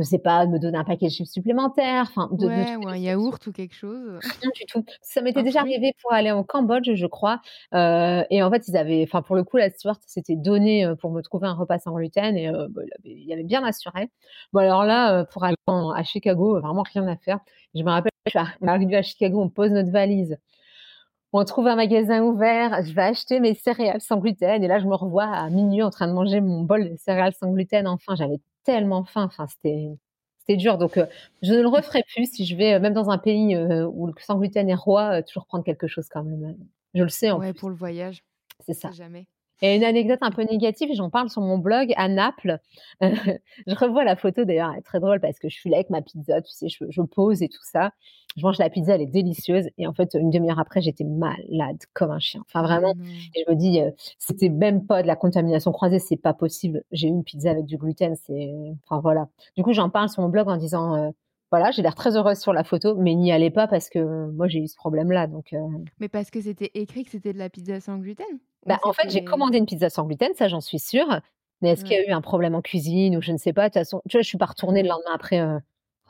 [0.00, 2.96] je sais pas, me donner un paquet de chips supplémentaires, enfin, de, ouais, ou un
[2.96, 4.18] yaourt ou quelque chose.
[4.40, 4.84] Rien du tout.
[5.02, 7.40] Ça m'était déjà arrivé pour aller en Cambodge, je crois.
[7.74, 10.94] Euh, et en fait, ils avaient, enfin, pour le coup, la steward s'était donné euh,
[10.94, 14.10] pour me trouver un repas sans gluten et euh, bah, il, avait, bien assuré.
[14.52, 17.38] Bon, alors là, pour aller à Chicago, vraiment rien à faire.
[17.74, 20.38] Je me rappelle, je suis arrivée à Chicago, on pose notre valise
[21.32, 24.86] on trouve un magasin ouvert, je vais acheter mes céréales sans gluten et là je
[24.86, 27.86] me revois à minuit en train de manger mon bol de céréales sans gluten.
[27.86, 29.24] Enfin, j'avais tellement faim.
[29.24, 29.90] Enfin, c'était
[30.40, 30.78] c'était dur.
[30.78, 31.06] Donc, euh,
[31.42, 34.06] je ne le referai plus si je vais euh, même dans un pays euh, où
[34.06, 36.56] le sans gluten est roi, toujours prendre quelque chose quand même.
[36.94, 38.24] Je le sais en ouais, pour le voyage.
[38.60, 38.90] C'est ça.
[38.90, 39.26] Jamais.
[39.62, 42.58] Et une anecdote un peu négative, j'en parle sur mon blog à Naples.
[43.00, 45.90] je revois la photo d'ailleurs, elle est très drôle parce que je suis là avec
[45.90, 47.92] ma pizza, tu sais, je, pose et tout ça.
[48.36, 49.68] Je mange la pizza, elle est délicieuse.
[49.78, 52.42] Et en fait, une demi-heure après, j'étais malade comme un chien.
[52.46, 52.94] Enfin, vraiment.
[52.96, 53.02] Oh
[53.34, 53.80] et je me dis,
[54.18, 56.84] c'était même pas de la contamination croisée, c'est pas possible.
[56.92, 58.52] J'ai eu une pizza avec du gluten, c'est.
[58.86, 59.28] Enfin, voilà.
[59.56, 61.12] Du coup, j'en parle sur mon blog en disant,
[61.50, 64.46] voilà, j'ai l'air très heureuse sur la photo, mais n'y allez pas parce que moi
[64.46, 65.26] j'ai eu ce problème-là.
[65.26, 65.54] Donc,
[65.98, 68.26] Mais parce que c'était écrit que c'était de la pizza sans gluten
[68.66, 71.20] bah, En fait, j'ai commandé une pizza sans gluten, ça j'en suis sûre.
[71.60, 73.64] Mais est-ce qu'il y a eu un problème en cuisine ou je ne sais pas
[73.68, 75.40] De toute façon, tu vois, je suis pas retournée le lendemain après.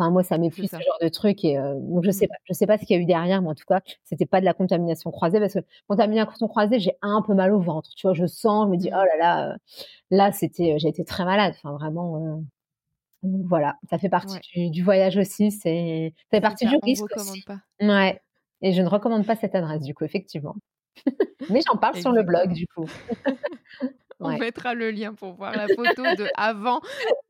[0.00, 2.28] Enfin, moi, ça m'épuise ce genre de truc et donc je sais mmh.
[2.28, 4.24] pas, je sais pas ce qu'il y a eu derrière, mais en tout cas, c'était
[4.24, 5.58] pas de la contamination croisée parce que
[5.88, 8.90] contamination croisée, j'ai un peu mal au ventre, tu vois, je sens, je me dis
[8.90, 8.94] mmh.
[8.96, 9.56] oh là là,
[10.10, 12.42] là c'était, j'ai été très malade, enfin vraiment.
[13.22, 17.04] donc voilà, ça fait partie du, voyage aussi, c'est, ça fait partie du risque.
[17.14, 17.42] aussi.
[17.42, 17.58] Pas.
[17.82, 18.22] Ouais.
[18.62, 20.56] Et je ne recommande pas cette adresse du coup, effectivement.
[21.50, 22.86] mais j'en parle sur le blog du coup.
[24.20, 26.80] On mettra le lien pour voir la photo de avant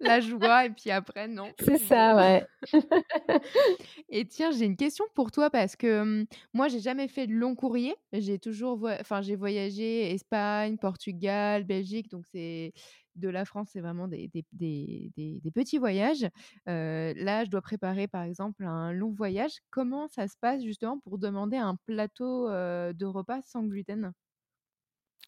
[0.01, 1.53] la joie et puis après non.
[1.59, 2.47] C'est ça, ouais.
[4.09, 7.33] et tiens, j'ai une question pour toi parce que moi, moi, j'ai jamais fait de
[7.33, 7.97] long courrier.
[8.13, 12.75] J'ai toujours, enfin, j'ai voyagé Espagne, Portugal, Belgique, donc c'est
[13.17, 16.29] de la France, c'est vraiment des, des, des, des, petits voyages.
[16.67, 19.53] là, je dois préparer par exemple un long voyage.
[19.71, 24.13] Comment ça se passe justement pour demander un plateau de repas sans gluten?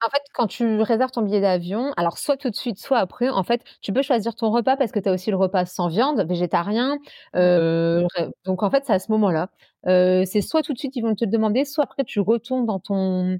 [0.04, 3.28] En fait, quand tu réserves ton billet d'avion, alors soit tout de suite, soit après,
[3.28, 5.88] en fait, tu peux choisir ton repas parce que tu as aussi le repas sans
[5.88, 6.98] viande, végétarien.
[7.36, 8.06] Euh,
[8.44, 9.50] donc, en fait, c'est à ce moment-là.
[9.86, 12.66] Euh, c'est soit tout de suite, ils vont te le demander, soit après, tu retournes
[12.66, 13.38] dans ton.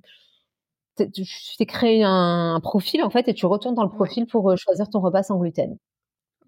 [0.99, 1.25] Tu
[1.59, 4.89] t'es créé un, profil, en fait, et tu retournes dans le profil pour euh, choisir
[4.89, 5.77] ton repas sans gluten.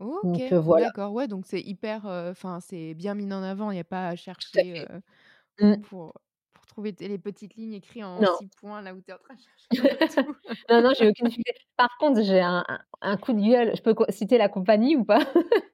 [0.00, 0.86] Ok, voilà.
[0.86, 4.08] d'accord, ouais, donc c'est hyper, enfin, c'est bien mis en avant, il n'y a pas
[4.08, 4.86] à chercher
[5.88, 6.12] pour
[6.74, 9.40] trouver les petites lignes écrites en six points là où tu es en train de
[9.40, 10.26] chercher.
[10.70, 11.54] non, non, j'ai aucune difficulté.
[11.76, 12.64] Par contre, j'ai un,
[13.00, 13.72] un, coup de gueule.
[13.76, 15.20] Je peux citer la compagnie ou pas?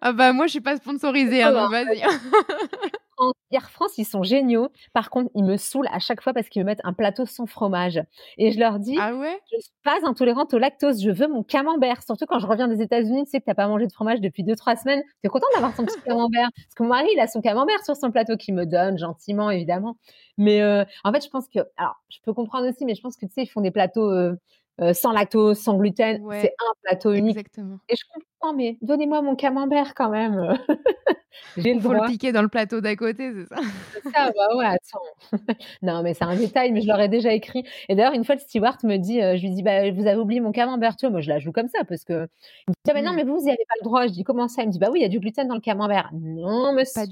[0.00, 2.02] Ah bah moi, je suis pas sponsorisée, hein, donc vas-y.
[3.50, 4.68] Air France, ils sont géniaux.
[4.92, 7.46] Par contre, ils me saoulent à chaque fois parce qu'ils me mettent un plateau sans
[7.46, 8.02] fromage.
[8.38, 9.38] Et je leur dis, ah ouais?
[9.52, 12.02] je suis pas intolérante au lactose, je veux mon camembert.
[12.02, 14.42] Surtout quand je reviens des États-Unis, tu sais que t'as pas mangé de fromage depuis
[14.42, 15.02] 2-3 semaines.
[15.02, 16.48] Tu es content d'avoir ton petit camembert?
[16.54, 19.50] Parce que mon mari, il a son camembert sur son plateau qui me donne gentiment,
[19.50, 19.96] évidemment.
[20.38, 23.16] Mais euh, en fait, je pense que, alors, je peux comprendre aussi, mais je pense
[23.16, 24.34] que tu sais, ils font des plateaux euh,
[24.80, 26.22] euh, sans lactose, sans gluten.
[26.30, 27.36] c'est un plateau unique.
[27.36, 27.78] Exactement.
[27.88, 30.58] Et je comprends, mais donnez-moi mon camembert quand même.
[31.56, 33.60] J'ai le faut le piquer dans le plateau d'à côté, c'est ça?
[33.92, 35.32] C'est ça, bah ouais, attends.
[35.82, 37.64] non, mais c'est un détail, mais je l'aurais déjà écrit.
[37.88, 40.18] Et d'ailleurs, une fois, le steward me dit, euh, je lui dis, bah, vous avez
[40.18, 42.28] oublié mon camembert, tu vois, moi, je la joue comme ça, parce que.
[42.68, 43.16] Il me dit, ah, non, mmh.
[43.16, 44.06] mais vous, vous n'y avez pas le droit.
[44.06, 44.62] Je dis, comment ça?
[44.62, 46.10] Il me dit, bah oui, il y a du gluten dans le camembert.
[46.12, 47.04] Non, monsieur.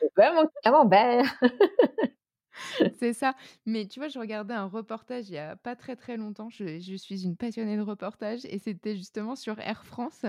[0.00, 1.24] Je veux mon camembert.
[2.98, 3.34] C'est ça.
[3.66, 6.48] Mais tu vois, je regardais un reportage il y a pas très très longtemps.
[6.50, 10.24] Je, suis une passionnée de reportage et c'était justement sur Air France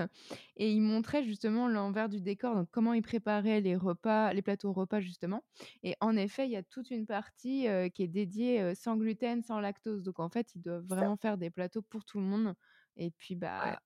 [0.56, 4.72] et ils montraient justement l'envers du décor, donc comment ils préparaient les repas, les plateaux
[4.72, 5.44] repas justement.
[5.82, 9.60] Et en effet, il y a toute une partie qui est dédiée sans gluten, sans
[9.60, 10.02] lactose.
[10.02, 12.54] Donc en fait, ils doivent vraiment faire des plateaux pour tout le monde.
[12.96, 13.78] Et puis bah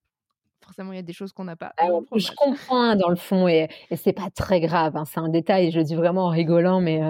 [0.63, 1.73] forcément, il y a des choses qu'on n'a pas.
[2.15, 4.95] je comprends hein, dans le fond et, et c'est pas très grave.
[4.95, 7.01] Hein, c'est un détail, je le dis vraiment en rigolant, mais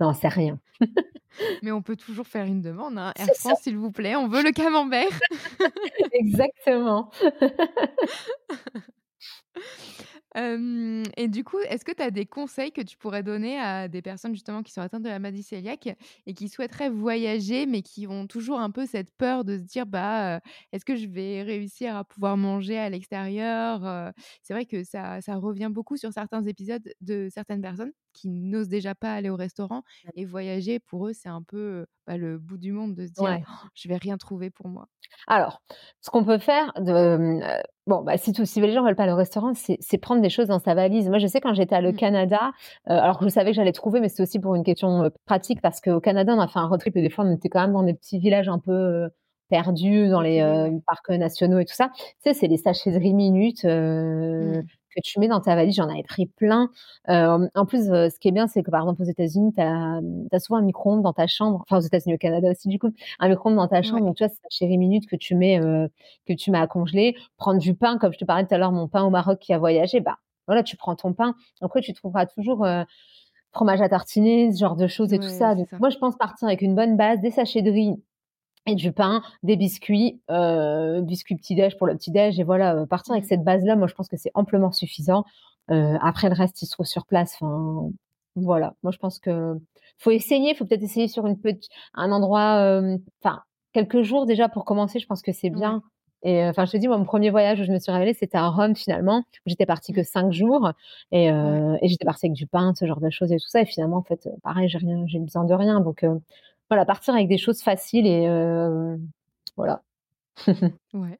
[0.00, 0.58] non, c'est rien.
[1.62, 2.98] Mais on peut toujours faire une demande.
[2.98, 3.12] Hein.
[3.16, 5.08] Air France, s'il vous plaît, on veut le camembert.
[6.12, 7.10] Exactement.
[10.36, 14.00] et du coup, est-ce que tu as des conseils que tu pourrais donner à des
[14.02, 15.88] personnes justement qui sont atteintes de la maladie cœliaque
[16.26, 19.86] et qui souhaiteraient voyager, mais qui ont toujours un peu cette peur de se dire
[19.86, 20.40] bah
[20.72, 24.12] est-ce que je vais réussir à pouvoir manger à l'extérieur
[24.42, 28.68] C'est vrai que ça, ça revient beaucoup sur certains épisodes de certaines personnes qui n'osent
[28.68, 29.82] déjà pas aller au restaurant
[30.14, 30.78] et voyager.
[30.80, 33.88] Pour eux c'est un peu bah, le bout du monde de se dire «Oh, je
[33.88, 34.88] vais rien trouver pour moi.
[35.28, 35.62] Alors,
[36.00, 37.40] ce qu'on peut faire, de,
[37.86, 40.28] bon, bah, si, tout, si les gens veulent pas aller au restaurant, c'est prendre des
[40.28, 41.08] choses dans sa valise.
[41.08, 41.96] Moi, je sais quand j'étais à le mmh.
[41.96, 42.50] Canada,
[42.86, 46.00] alors je savais que j'allais trouver, mais c'est aussi pour une question pratique parce qu'au
[46.00, 47.84] Canada, on a fait un road trip et des fois, on était quand même dans
[47.84, 49.08] des petits villages un peu
[49.48, 50.40] perdus dans les
[50.88, 51.90] parcs nationaux et tout ça.
[51.94, 53.62] Tu sais, c'est les sachets de riz minutes.
[53.62, 54.62] Mmh
[54.94, 55.76] que tu mets dans ta valise.
[55.76, 56.70] J'en avais pris plein.
[57.08, 60.38] Euh, en plus, ce qui est bien, c'est que par exemple aux États-Unis, tu as,
[60.38, 61.62] souvent un micro-ondes dans ta chambre.
[61.62, 64.04] Enfin, aux États-Unis, au Canada aussi, du coup, un micro-ondes dans ta chambre.
[64.04, 65.88] Donc, tu vois, c'est chérie minute que tu mets euh,
[66.26, 67.16] que tu mets à congeler.
[67.36, 69.52] Prendre du pain, comme je te parlais tout à l'heure, mon pain au Maroc qui
[69.52, 70.00] a voyagé.
[70.00, 71.34] Bah, voilà, tu prends ton pain.
[71.60, 72.66] Après, tu trouveras toujours
[73.52, 75.54] fromage à tartiner, ce genre de choses et tout ça.
[75.54, 77.96] Donc, moi, je pense partir avec une bonne base, des sachets de riz
[78.66, 82.38] et du pain, des biscuits, euh, biscuits petit-déj pour le petit-déj.
[82.38, 83.28] Et voilà, euh, partir avec mmh.
[83.28, 85.24] cette base-là, moi, je pense que c'est amplement suffisant.
[85.70, 87.36] Euh, après, le reste, il se trouve sur place.
[87.40, 87.90] Enfin,
[88.36, 88.74] voilà.
[88.82, 89.58] Moi, je pense que
[89.98, 90.54] faut essayer.
[90.54, 93.42] faut peut-être essayer sur une petite, un endroit, euh, enfin,
[93.72, 94.98] quelques jours déjà pour commencer.
[94.98, 95.82] Je pense que c'est bien.
[96.22, 98.48] Et enfin, je te dis, mon premier voyage où je me suis révélée, c'était à
[98.48, 99.24] Rome finalement.
[99.46, 100.70] J'étais partie que cinq jours
[101.12, 103.62] et, euh, et j'étais partie avec du pain, ce genre de choses et tout ça.
[103.62, 105.80] Et finalement, en fait, pareil, j'ai rien, j'ai besoin de rien.
[105.80, 106.04] Donc,
[106.70, 108.26] voilà, partir avec des choses faciles et
[109.56, 109.82] voilà.
[110.94, 111.18] ouais.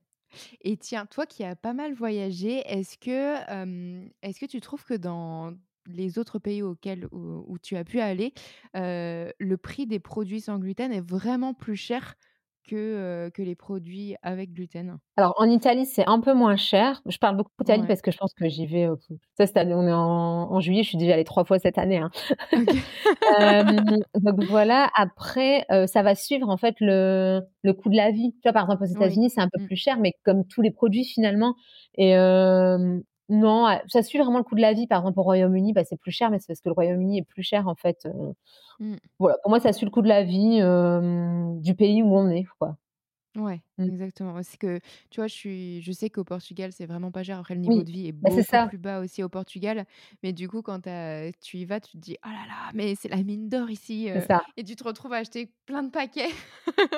[0.62, 3.36] Et tiens, toi qui as pas mal voyagé, est-ce que,
[4.22, 5.52] est-ce que tu trouves que dans
[5.86, 8.32] les autres pays auxquels où, tu as pu aller,
[8.74, 12.14] le prix des produits sans gluten est vraiment plus cher
[12.68, 17.03] que, que les produits avec gluten Alors en Italie, c'est un peu moins cher.
[17.07, 18.88] Je parle beaucoup d'Italie parce que je pense que j'y vais.
[19.37, 21.99] ça, cette année, on est en, juillet, je suis déjà allée trois fois cette année.
[21.99, 22.11] Hein.
[24.14, 24.90] donc voilà.
[24.96, 28.33] Après, ça va suivre en fait le, le coût de la vie.
[28.35, 29.66] Tu vois, par exemple, aux États-Unis, c'est un peu mmh.
[29.66, 31.55] plus cher, mais comme tous les produits finalement.
[31.96, 32.14] Et
[33.31, 34.87] non, ça suit vraiment le coût de la vie.
[34.87, 37.23] Par exemple, au Royaume-Uni, bah, c'est plus cher, mais c'est parce que le Royaume-Uni est
[37.23, 38.07] plus cher, en fait.
[38.81, 38.97] Mmh.
[39.19, 40.61] Voilà, pour moi, ça suit le coût de la vie
[41.62, 42.77] du pays où on est, quoi.
[43.37, 43.61] Ouais.
[43.87, 44.35] Exactement.
[44.35, 47.38] Parce que, tu vois, je suis je sais qu'au Portugal, c'est vraiment pas cher.
[47.38, 49.85] Après, le niveau de vie est bah, beaucoup plus bas aussi au Portugal.
[50.23, 50.81] Mais du coup, quand
[51.40, 54.09] tu y vas, tu te dis: «Oh là là, mais c'est la mine d'or ici»,
[54.57, 56.31] et tu te retrouves à acheter plein de paquets.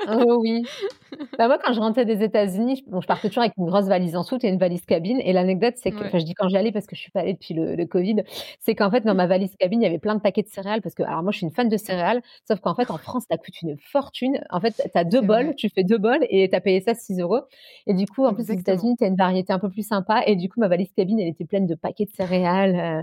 [0.07, 0.68] Oh oui.
[1.38, 4.16] Bah, moi, quand je rentrais des États-Unis, bon, je partais toujours avec une grosse valise
[4.16, 6.57] en soute et une valise cabine et l'anecdote, c'est que enfin, je dis quand j'y
[6.57, 8.16] allais parce que je suis pas allée depuis le covid,
[8.61, 10.83] c'est qu'en fait, dans ma valise cabine, il y avait plein de paquets de céréales
[10.83, 13.25] parce que alors moi, je suis une fan de céréales, sauf qu'en fait, en France,
[13.31, 14.40] ça coûte une fortune.
[14.51, 16.94] En fait, tu as 2 bols, tu fais deux bols et tu as payé ça
[16.94, 17.40] 6 euros.
[17.87, 20.22] Et du coup, en plus, aux États-Unis, tu as une variété un peu plus sympa.
[20.26, 23.02] Et du coup, ma valise cabine, elle était pleine de paquets de céréales euh,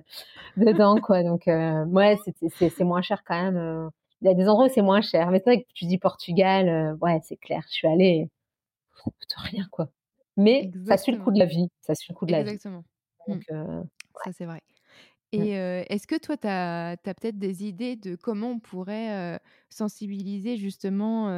[0.58, 1.23] dedans, quoi.
[1.23, 2.17] Donc, euh, ouais,
[2.49, 3.58] c'est moins cher quand même.
[3.58, 3.89] Euh.
[4.21, 5.32] Il y a des endroits où c'est moins cher.
[5.32, 7.63] Mais c'est vrai que tu dis Portugal, ouais, c'est clair.
[7.69, 8.29] Je suis allée,
[8.97, 9.88] ça coûte rien, quoi.
[10.36, 11.69] Mais ça suit le coût de la vie.
[11.79, 12.49] Ça suit le coût de la vie.
[12.49, 12.84] Exactement.
[13.27, 13.84] Donc, mmh.
[14.25, 14.62] Ça, c'est vrai.
[15.32, 19.39] Et est-ce que toi, tu as, peut-être des idées de comment on pourrait
[19.70, 21.30] sensibiliser justement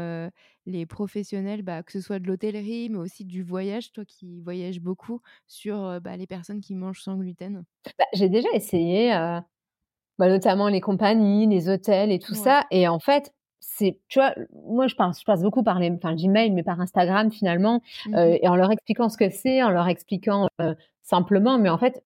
[0.66, 4.80] les professionnels, bah, que ce soit de l'hôtellerie, mais aussi du voyage, toi qui voyages
[4.80, 7.66] beaucoup, sur bah, les personnes qui mangent sans gluten?
[7.98, 9.12] Bah, J'ai déjà essayé,
[10.18, 12.66] bah, notamment les compagnies, les hôtels et tout ça.
[12.72, 14.34] Et en fait, c'est, tu vois,
[14.66, 18.38] moi je passe, je passe beaucoup par les, enfin, Gmail, mais par Instagram finalement, mmh
[18.42, 20.48] et en leur expliquant ce que c'est, en leur expliquant
[21.04, 22.04] simplement, mais en fait,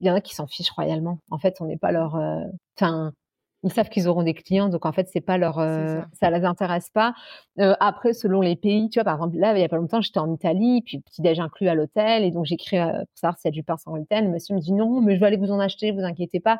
[0.00, 1.18] il y en a qui s'en fichent royalement.
[1.30, 2.16] En fait, on n'est pas leur.
[2.16, 2.44] Euh,
[2.78, 3.12] enfin,
[3.62, 5.58] ils savent qu'ils auront des clients, donc en fait, c'est pas leur.
[5.58, 6.30] Euh, ça.
[6.30, 7.14] ne les intéresse pas.
[7.58, 10.00] Euh, après, selon les pays, tu vois, par exemple, là, il y a pas longtemps,
[10.00, 13.48] j'étais en Italie, puis petit déj inclus à l'hôtel, et donc j'écris pour savoir s'il
[13.48, 14.24] y a du pain sans gluten.
[14.26, 16.58] Le monsieur me dit non, mais je vais aller vous en acheter, vous inquiétez pas.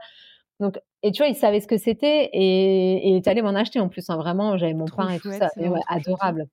[0.58, 3.50] Donc, et tu vois, il savait ce que c'était et, et il est allé m'en
[3.50, 4.08] acheter en plus.
[4.08, 5.50] Hein, vraiment, j'avais mon pain et tout ça.
[5.56, 6.46] ouais, adorable.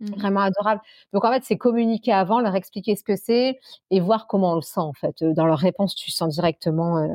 [0.00, 0.06] Mmh.
[0.16, 0.80] Vraiment adorable.
[1.12, 3.58] Donc en fait, c'est communiquer avant, leur expliquer ce que c'est
[3.90, 5.22] et voir comment on le sent en fait.
[5.22, 7.06] Dans leur réponse, tu sens directement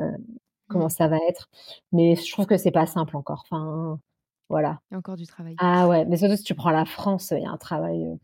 [0.68, 0.90] comment mmh.
[0.90, 1.50] ça va être.
[1.92, 3.44] Mais je trouve que c'est pas simple encore.
[3.50, 3.98] Enfin,
[4.48, 4.80] voilà.
[4.90, 5.56] Il y a encore du travail.
[5.58, 8.18] Ah ouais, mais surtout si tu prends la France, il y a un travail.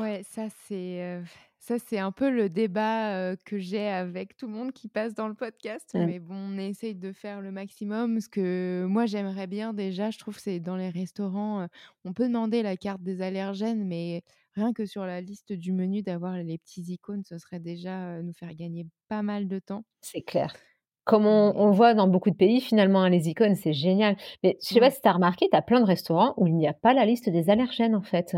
[0.00, 1.20] Ouais, ça c'est
[1.66, 5.26] ça, c'est un peu le débat que j'ai avec tout le monde qui passe dans
[5.26, 5.90] le podcast.
[5.94, 8.20] Mais bon, on essaye de faire le maximum.
[8.20, 11.66] Ce que moi, j'aimerais bien déjà, je trouve, c'est dans les restaurants,
[12.04, 14.22] on peut demander la carte des allergènes, mais
[14.54, 18.32] rien que sur la liste du menu, d'avoir les petits icônes, ce serait déjà nous
[18.32, 19.82] faire gagner pas mal de temps.
[20.02, 20.54] C'est clair.
[21.02, 24.16] Comme on, voit dans beaucoup de pays, finalement, hein, les icônes, c'est génial.
[24.44, 26.54] Mais je sais pas si tu as remarqué, tu as plein de restaurants où il
[26.54, 28.36] n'y a pas la liste des allergènes, en fait.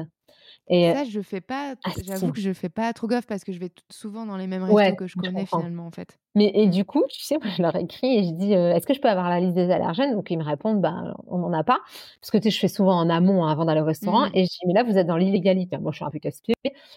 [0.71, 1.75] Et ça, je fais pas.
[1.85, 4.47] Ah, j'avoue que je fais pas trop gaffe parce que je vais souvent dans les
[4.47, 6.19] mêmes restos que je connais finalement en fait.
[6.35, 8.95] Mais et du coup, tu sais, moi, je leur écris et je dis Est-ce que
[8.95, 10.15] je peux avoir la liste des allergènes?
[10.15, 11.79] Donc ils me répondent Bah, on n'en a pas.
[12.21, 14.27] Parce que tu sais, je fais souvent en amont hein, avant d'aller au restaurant.
[14.27, 14.35] Mmh.
[14.35, 15.79] Et je dis Mais là, vous êtes dans l'illégalité.
[15.79, 16.55] Moi, je suis un peu casse-pied.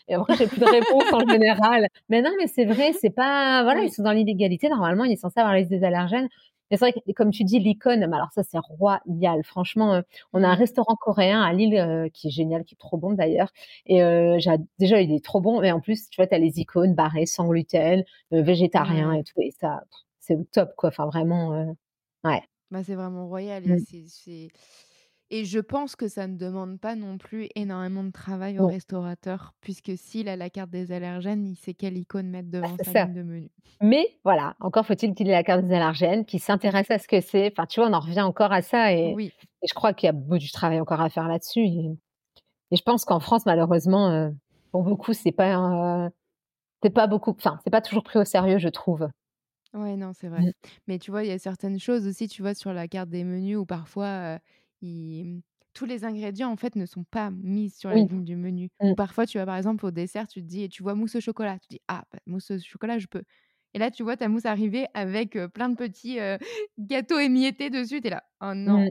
[0.07, 1.87] Et après, j'ai plus de réponse en général.
[2.09, 3.63] Mais non, mais c'est vrai, c'est pas.
[3.63, 4.69] Voilà, ils sont dans l'illégalité.
[4.69, 6.27] Normalement, il est censé avoir la liste des allergènes.
[6.71, 9.43] Mais c'est vrai que, comme tu dis, l'icône, alors ça, c'est royal.
[9.43, 10.59] Franchement, euh, on a un mmh.
[10.59, 13.51] restaurant coréen à Lille euh, qui est génial, qui est trop bon d'ailleurs.
[13.85, 14.39] Et euh,
[14.79, 15.59] déjà, il est trop bon.
[15.59, 19.41] Mais en plus, tu vois, tu as les icônes barrées sans gluten, végétarien et tout.
[19.41, 19.83] Et ça,
[20.19, 20.89] c'est top, quoi.
[20.89, 21.75] Enfin, vraiment,
[22.23, 22.41] ouais.
[22.71, 23.63] Bah, c'est vraiment royal.
[23.63, 23.79] Mmh.
[24.07, 24.47] c'est
[25.31, 29.53] et je pense que ça ne demande pas non plus énormément de travail au restaurateur,
[29.61, 33.05] puisque s'il a la carte des allergènes, il sait quelle icône mettre bah, devant sa
[33.05, 33.49] ligne de menu.
[33.79, 37.21] Mais voilà, encore faut-il qu'il ait la carte des allergènes, qu'il s'intéresse à ce que
[37.21, 37.49] c'est.
[37.49, 38.91] Enfin, tu vois, on en revient encore à ça.
[38.91, 39.31] Et, oui.
[39.61, 41.61] et je crois qu'il y a beaucoup du travail encore à faire là-dessus.
[41.61, 41.97] Et,
[42.73, 44.29] je pense qu'en France, malheureusement, euh,
[44.71, 46.09] pour beaucoup, c'est pas,
[46.83, 49.07] c'est pas beaucoup, enfin, c'est pas toujours pris au sérieux, je trouve.
[49.73, 50.41] Ouais, non, c'est vrai.
[50.41, 50.51] Mmh.
[50.87, 53.23] Mais tu vois, il y a certaines choses aussi, tu vois, sur la carte des
[53.23, 54.39] menus où parfois
[54.81, 55.39] Mmh,
[55.73, 58.69] tous les ingrédients en fait ne sont pas mis sur la ligne du menu.
[58.81, 58.95] Mmh.
[58.95, 61.57] parfois, tu vois, par exemple, au dessert, tu te dis, tu vois mousse au chocolat,
[61.59, 63.23] tu dis, ah, bah, mousse au chocolat, je peux.
[63.73, 66.17] Et là, tu vois ta mousse arriver avec plein de petits
[66.77, 68.01] gâteaux émiettés dessus.
[68.01, 68.79] Tu es là, oh non.
[68.79, 68.89] Mmh.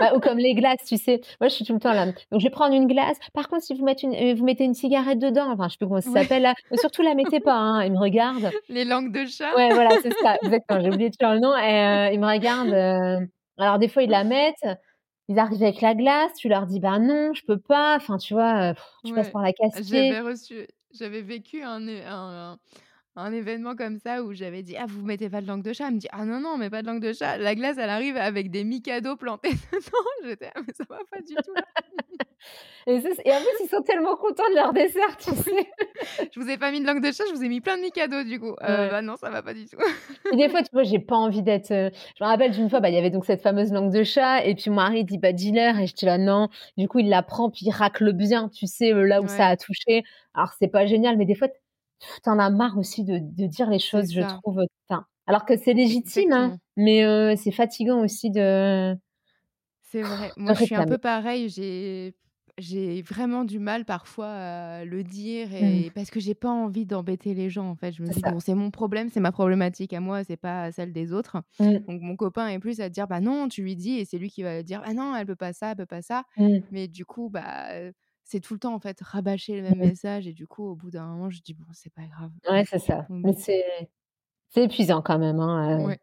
[0.00, 1.20] Bah, ou comme les glaces, tu sais.
[1.40, 2.06] Moi, je suis tout le temps là.
[2.30, 3.16] Donc, je vais prendre une glace.
[3.32, 5.78] Par contre, si vous mettez une, euh, vous mettez une cigarette dedans, enfin, je sais
[5.78, 6.54] plus comment ça s'appelle là.
[6.74, 7.54] Surtout, la mettez pas.
[7.54, 7.84] Hein.
[7.84, 8.50] Ils me regardent.
[8.68, 9.54] Les langues de chat.
[9.56, 10.36] Ouais, voilà, c'est ça.
[10.42, 10.80] Exactement.
[10.80, 11.56] J'ai oublié de faire le nom.
[11.56, 13.28] Et ils me regardent.
[13.58, 14.66] alors, des fois, ils la mettent
[15.28, 17.96] ils arrivent avec la glace, tu leur dis bah non, je peux pas.
[17.96, 18.74] Enfin, tu vois,
[19.04, 19.86] tu passes par la casquette.
[19.86, 22.58] J'avais reçu, j'avais vécu un, un,
[23.16, 25.88] un, événement comme ça où j'avais dit ah vous mettez pas de langue de chat?
[25.88, 27.38] Elle me dit ah non non mais pas de langue de chat.
[27.38, 30.08] La glace elle arrive avec des micados plantés dedans.
[30.24, 31.54] J'étais ah, mais ça va pas du tout.
[32.88, 35.66] Et, ça, et, en plus, ils sont tellement contents de leur dessert, tu sais.
[36.32, 37.82] je vous ai pas mis de langue de chat, je vous ai mis plein de
[37.82, 38.54] mi-cadeaux, du coup.
[38.62, 39.76] Euh, Bah non, ça va pas du tout.
[40.32, 41.72] et des fois, tu vois, j'ai pas envie d'être.
[41.72, 44.04] Euh, je me rappelle d'une fois, bah, il y avait donc cette fameuse langue de
[44.04, 46.48] chat, et puis mon mari dit, bah, dis-leur, et je dis là, non.
[46.76, 49.48] Du coup, il la prend, puis il racle bien, tu sais, euh, là où ça
[49.48, 50.04] a touché.
[50.34, 51.48] Alors, c'est pas génial, mais des fois,
[52.22, 54.60] t'en as marre aussi de, de dire les choses, je trouve.
[55.26, 58.96] alors que c'est légitime, hein, mais euh, c'est fatigant aussi de.
[59.82, 60.32] C'est vrai.
[60.36, 61.48] Moi, je suis un peu pareil.
[61.48, 62.14] J'ai
[62.58, 65.64] j'ai vraiment du mal parfois à le dire mmh.
[65.64, 67.92] et parce que j'ai pas envie d'embêter les gens en fait.
[67.92, 70.92] Je me dis bon, c'est mon problème, c'est ma problématique à moi, c'est pas celle
[70.92, 71.36] des autres.
[71.60, 71.78] Mmh.
[71.86, 74.30] Donc mon copain est plus à dire bah non, tu lui dis et c'est lui
[74.30, 76.24] qui va dire ah non, elle peut pas ça, elle peut pas ça.
[76.38, 76.58] Mmh.
[76.70, 77.68] Mais du coup bah
[78.26, 80.90] c'est tout le temps en fait rabâcher le même message et du coup au bout
[80.90, 82.30] d'un moment je dis bon c'est pas grave.
[82.50, 83.06] Ouais c'est ça.
[83.08, 83.64] Mais c'est
[84.48, 85.40] c'est épuisant quand même.
[85.40, 86.00] Hein, ouais.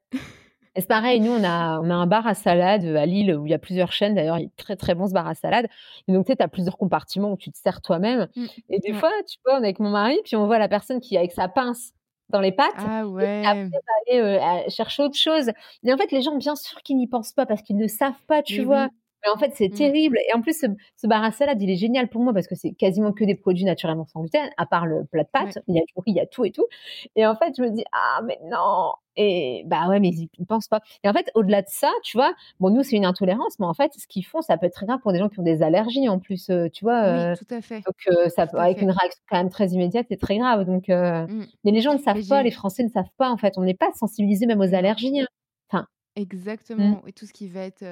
[0.76, 3.46] Et c'est pareil, nous, on a, on a un bar à salade à Lille où
[3.46, 4.16] il y a plusieurs chaînes.
[4.16, 5.68] D'ailleurs, il est très, très bon ce bar à salade.
[6.08, 8.28] Et donc, tu sais, tu as plusieurs compartiments où tu te sers toi-même.
[8.36, 8.46] Mmh.
[8.70, 11.00] Et des fois, tu vois, on est avec mon mari, puis on voit la personne
[11.00, 11.94] qui, avec sa pince
[12.30, 13.44] dans les pattes, ah ouais.
[13.44, 15.52] et après, va aller euh, chercher autre chose.
[15.84, 18.22] Et en fait, les gens, bien sûr qu'ils n'y pensent pas parce qu'ils ne savent
[18.28, 18.90] pas, tu vois.
[19.24, 19.78] Mais en fait, c'est mmh.
[19.78, 20.18] terrible.
[20.30, 22.74] Et en plus, ce, bar à salade, il est génial pour moi parce que c'est
[22.74, 25.60] quasiment que des produits naturellement sans gluten, à part le plat de pâtes.
[25.68, 26.68] Il y a du riz, il y a tout et tout.
[27.16, 28.92] Et en fait, je me dis, ah, mais non.
[29.16, 30.82] Et bah ouais, mais ils ne pensent pas.
[31.04, 33.74] Et en fait, au-delà de ça, tu vois, bon, nous, c'est une intolérance, mais en
[33.74, 35.62] fait, ce qu'ils font, ça peut être très grave pour des gens qui ont des
[35.62, 37.02] allergies en plus, euh, tu vois.
[37.02, 37.82] oui, euh, tout à fait.
[37.82, 40.66] Donc, euh, ça, avec une réaction quand même très immédiate, c'est très grave.
[40.66, 41.46] Donc, mmh.
[41.64, 43.54] mais les gens ne savent pas, les Français ne savent pas, en fait.
[43.58, 45.22] On n'est pas sensibilisés même aux allergies.
[45.22, 45.28] Hein.
[45.70, 45.86] Enfin.
[46.16, 47.02] Exactement.
[47.04, 47.08] Mmh.
[47.08, 47.84] Et tout ce qui va être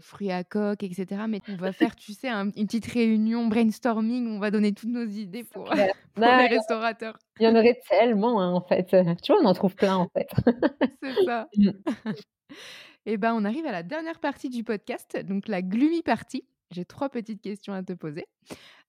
[0.00, 1.22] fruits à coque, etc.
[1.28, 5.06] Mais on va faire, tu sais, une petite réunion brainstorming, on va donner toutes nos
[5.06, 5.70] idées pour,
[6.16, 7.18] les restaurateurs.
[7.40, 8.88] Il y en aurait tellement, hein, en fait.
[9.22, 10.28] Tu vois, on en trouve plein, en fait.
[11.02, 11.48] C'est ça.
[11.56, 11.70] Mmh.
[13.06, 16.44] Et ben, on arrive à la dernière partie du podcast, donc la gloomy partie.
[16.70, 18.26] J'ai trois petites questions à te poser.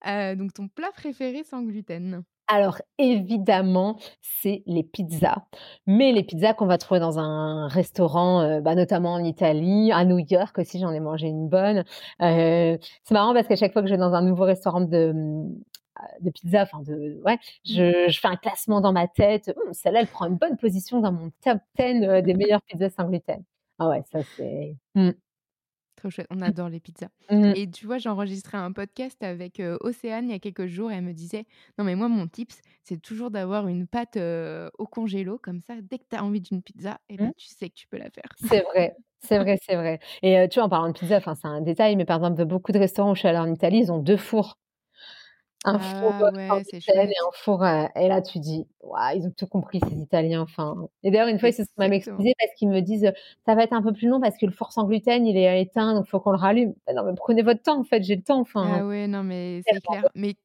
[0.06, 5.46] donc, ton plat préféré sans gluten alors évidemment, c'est les pizzas,
[5.88, 10.06] mais les pizzas qu'on va trouver dans un restaurant, euh, bah, notamment en Italie, à
[10.06, 11.84] New York aussi, j'en ai mangé une bonne.
[12.22, 15.14] Euh, c'est marrant parce qu'à chaque fois que je vais dans un nouveau restaurant de
[16.22, 17.40] de pizza, enfin de ouais, mmh.
[17.66, 19.54] je, je, fais un classement dans ma tête.
[19.56, 22.90] Hum, celle-là, elle prend une bonne position dans mon top 10 euh, des meilleures pizzas
[22.90, 23.44] sans gluten.
[23.80, 24.76] Ah ouais, ça c'est.
[24.96, 25.12] Mmh.
[25.96, 27.10] Trop chouette, on adore les pizzas.
[27.30, 27.54] Mmh.
[27.56, 30.96] Et tu vois, j'ai enregistré un podcast avec Océane il y a quelques jours et
[30.96, 31.46] elle me disait
[31.78, 34.18] Non, mais moi, mon tips, c'est toujours d'avoir une pâte
[34.78, 37.34] au congélo, comme ça, dès que tu as envie d'une pizza, et eh ben, mmh.
[37.38, 38.30] tu sais que tu peux la faire.
[38.38, 40.00] C'est vrai, c'est vrai, c'est vrai.
[40.22, 42.80] Et tu vois, en parlant de pizza, c'est un détail, mais par exemple, beaucoup de
[42.80, 44.58] restaurants où je suis allée en Italie, ils ont deux fours
[45.66, 48.68] un four ah ouais, et un four et là tu dis
[49.16, 51.94] ils ont tout compris ces Italiens enfin et d'ailleurs une fois ils se sont même
[51.94, 53.12] excusés parce qu'ils me disent
[53.46, 55.62] ça va être un peu plus long parce que le four sans gluten il est
[55.62, 56.74] éteint donc il faut qu'on le rallume.
[56.86, 59.24] Bah non mais prenez votre temps en fait j'ai le temps enfin ah ouais non
[59.24, 60.10] mais c'est clair.
[60.16, 60.36] mais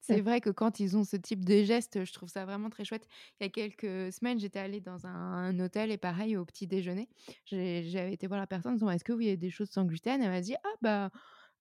[0.00, 2.84] c'est vrai que quand ils ont ce type de geste, je trouve ça vraiment très
[2.84, 3.06] chouette.
[3.38, 7.08] Il y a quelques semaines, j'étais allée dans un, hôtel et pareil, au petit déjeuner,
[7.44, 10.22] j'avais été voir la personne en disant Est-ce que vous avez des choses sans gluten?
[10.22, 11.10] Elle m'a dit Ah, bah,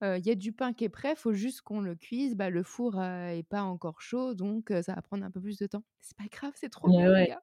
[0.01, 2.35] il y a du pain qui est prêt, il faut juste qu'on le cuise.
[2.35, 5.67] Bah, le four n'est pas encore chaud, donc ça va prendre un peu plus de
[5.67, 5.83] temps.
[6.01, 7.41] C'est pas grave, c'est trop bien, les gars.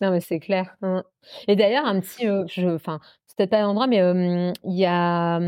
[0.00, 0.76] Non, mais c'est clair.
[0.80, 1.04] Hein.
[1.46, 3.00] Et d'ailleurs, un petit, enfin,
[3.30, 3.98] c'est peut-être pas l'endroit, mais
[4.64, 5.38] il y a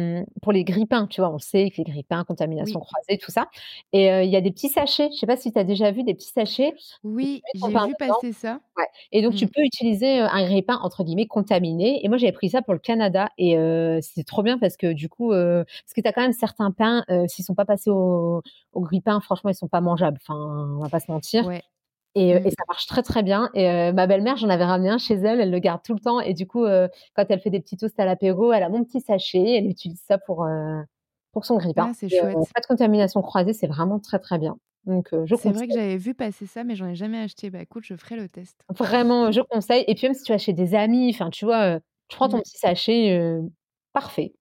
[0.40, 3.48] pour les grippins, tu vois, on sait que les grippins, contamination croisée, tout ça.
[3.92, 5.08] Et il y a des petits sachets.
[5.12, 6.74] Je sais pas si tu as déjà vu des petits sachets.
[7.02, 8.60] Oui, j'ai vu passer ça.
[8.78, 8.86] Ouais.
[9.10, 9.48] Et donc, tu mmh.
[9.48, 12.04] peux utiliser un grippin entre guillemets contaminé.
[12.04, 13.56] Et moi, j'avais pris ça pour le Canada et
[14.00, 17.04] c'était trop bien parce que du coup, parce que tu as quand même certains pains,
[17.26, 18.42] s'ils sont pas passés au,
[18.74, 20.18] au grippin, franchement, ils sont pas mangeables.
[20.22, 20.38] Enfin,
[20.78, 21.46] on va pas se mentir.
[21.46, 21.62] Ouais.
[22.14, 22.46] Et, mmh.
[22.46, 23.50] et, ça marche très très bien.
[23.54, 26.00] Et euh, ma belle-mère, j'en avais ramené un chez elle, elle le garde tout le
[26.00, 26.20] temps.
[26.20, 28.84] Et du coup, euh, quand elle fait des petits toasts à l'apéro, elle a mon
[28.84, 30.80] petit sachet, elle utilise ça pour, euh,
[31.32, 31.88] pour son grille-pain.
[31.90, 32.34] Ah, c'est chouette.
[32.54, 34.58] pas de contamination croisée, c'est vraiment très très bien.
[34.84, 37.50] Donc, je C'est vrai que j'avais vu passer ça, mais j'en ai jamais acheté.
[37.50, 38.64] Bah écoute, je ferai le test.
[38.68, 39.84] Vraiment, je conseille.
[39.86, 42.38] Et puis même si tu vas chez des amis, enfin tu vois, tu prends ton
[42.38, 42.42] mmh.
[42.42, 43.40] petit sachet,
[43.92, 44.34] parfait.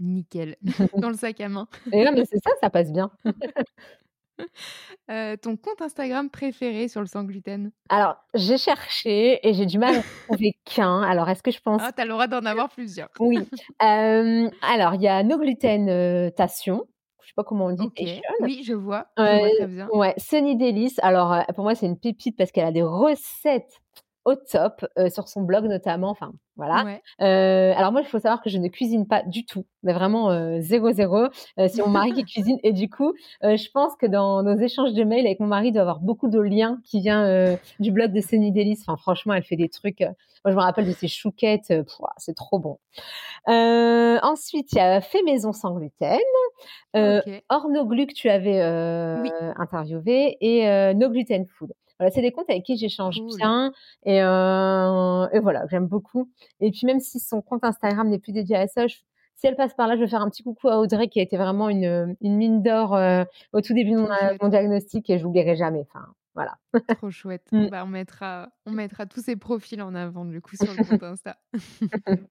[0.00, 0.56] Nickel.
[0.96, 1.68] Dans le sac à main.
[1.92, 3.10] Et là, mais c'est ça, ça passe bien.
[5.42, 7.70] ton compte Instagram préféré sur le sans gluten?
[7.88, 11.02] Alors, j'ai cherché et j'ai du mal à trouver qu'un.
[11.02, 13.08] Alors, est-ce que je pense Ah, tu as le droit d'en avoir plusieurs.
[13.20, 13.38] Oui.
[13.78, 16.84] alors, il y a No Gluten Tation.
[17.22, 18.22] Je sais pas comment on dit.
[18.40, 19.06] Oui, je vois.
[19.18, 19.88] Je vois très bien.
[19.92, 20.98] ouais, Sunny Delice.
[21.02, 23.80] Alors, pour moi, c'est une pépite parce qu'elle a des recettes
[24.24, 26.10] au top euh, sur son blog notamment.
[26.10, 26.84] Enfin, voilà.
[26.84, 27.02] Ouais.
[27.22, 30.30] Euh, alors moi, il faut savoir que je ne cuisine pas du tout, mais vraiment
[30.30, 31.26] euh, zéro zéro.
[31.56, 35.04] C'est mon mari qui cuisine et du coup, je pense que dans nos échanges de
[35.04, 38.12] mails avec mon mari, il doit y avoir beaucoup de liens qui vient du blog
[38.12, 38.78] de Céline Delis.
[38.86, 40.00] Enfin, franchement, elle fait des trucs.
[40.00, 41.72] moi, je me rappelle de ses chouquettes.
[42.18, 42.78] c'est trop bon.
[43.46, 46.18] Ensuite, il y a Fait maison sans gluten.
[46.96, 47.42] Euh, Ok.
[47.48, 48.60] Hors No Glu que tu avais
[49.22, 49.30] Oui.
[49.56, 51.72] interviewé et No Gluten Food.
[51.98, 53.36] Voilà, c'est des comptes avec qui j'échange Cool.
[53.36, 53.72] bien
[54.04, 56.30] et, euh, et voilà, j'aime beaucoup.
[56.60, 58.96] Et puis même si son compte Instagram n'est plus dédié à ça, je-
[59.34, 61.22] si elle passe par là, je vais faire un petit coucou à Audrey qui a
[61.22, 63.96] été vraiment une, une mine d'or euh, au tout début de
[64.40, 65.86] mon, diagnostic et je l'oublierai jamais.
[65.88, 66.56] Enfin, voilà.
[66.96, 67.46] Trop chouette.
[67.52, 67.68] Mm.
[67.68, 71.02] Bah, on, mettra, on mettra tous ces profils en avant du coup sur le compte
[71.02, 71.36] Insta.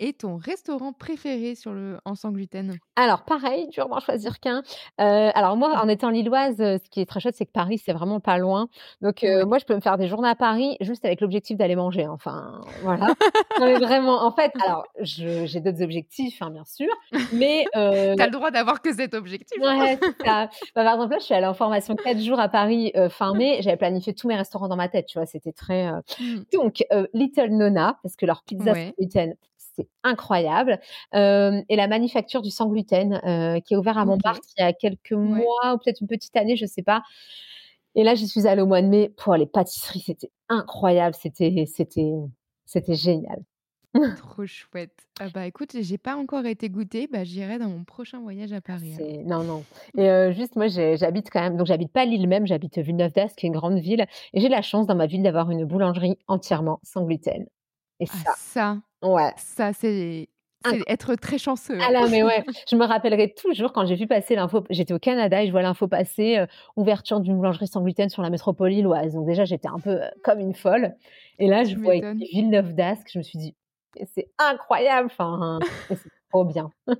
[0.00, 2.78] Et ton restaurant préféré sur le en sans gluten?
[2.94, 4.62] Alors, pareil, dur d'en choisir qu'un.
[5.00, 7.78] Euh, alors, moi, en étant lilloise, euh, ce qui est très chouette, c'est que Paris,
[7.78, 8.68] c'est vraiment pas loin.
[9.02, 9.44] Donc, euh, Ouais.
[9.44, 12.06] moi, je peux me faire des journées à Paris juste avec l'objectif d'aller manger.
[12.08, 13.12] Enfin, voilà.
[13.56, 16.88] non, mais vraiment, en fait, alors, j'ai d'autres objectifs, hein, bien sûr,
[17.30, 17.66] mais.
[17.76, 19.58] Euh, T'as le droit d'avoir que cet objectif.
[19.60, 20.48] Ouais, c'est ça.
[20.74, 23.58] Bah, par exemple, là, je suis allée en formation 4 jours à Paris fin mai.
[23.62, 25.88] J'avais planifié tous mes restaurants dans ma tête, tu vois, c'était très.
[25.88, 26.42] euh, Mm.
[26.52, 26.84] donc,
[27.14, 28.94] Little Nona, parce que leur pizza Ouais.
[28.98, 29.34] gluten,
[29.78, 30.78] c'est incroyable.
[31.14, 34.04] Euh, et la manufacture du sans gluten, euh, qui est ouvert à.
[34.04, 37.02] Montmartre il y a quelques mois ou peut-être une petite année, je sais pas.
[37.94, 39.12] Et là, j'y suis allée au mois de mai.
[39.16, 41.14] Pour les pâtisseries, c'était incroyable.
[41.18, 42.12] C'était, c'était,
[42.64, 43.42] c'était génial.
[44.18, 44.92] Trop chouette.
[45.18, 48.60] Ah bah écoute, j'ai pas encore été goûter, bah j'irai dans mon prochain voyage à
[48.60, 48.94] Paris.
[49.24, 49.64] Non, non.
[49.96, 51.56] Et euh, juste, moi, j'habite quand même.
[51.56, 54.06] Donc, j'habite pas Lille même, j'habite Villeneuve-d'Ascq, qui est une grande ville.
[54.34, 57.46] Et j'ai la chance dans ma ville d'avoir une boulangerie entièrement sans gluten.
[58.00, 59.32] Et Ah, ça, ça, ouais.
[59.36, 60.28] ça c'est
[60.66, 61.78] c'est être très chanceux.
[61.80, 64.64] Ah là, mais ouais, je me rappellerai toujours quand j'ai vu passer l'info.
[64.70, 66.46] J'étais au Canada et je vois l'info passer, euh,
[66.76, 69.14] ouverture d'une boulangerie sans gluten sur la métropole lilloise.
[69.14, 70.94] Donc déjà, j'étais un peu euh, comme une folle.
[71.38, 73.08] Et là, je Tu vois Villeneuve d'Ascq.
[73.12, 73.54] Je me suis dit,
[74.14, 75.06] c'est incroyable.
[75.06, 75.98] Enfin, c'est
[76.30, 76.70] trop bien.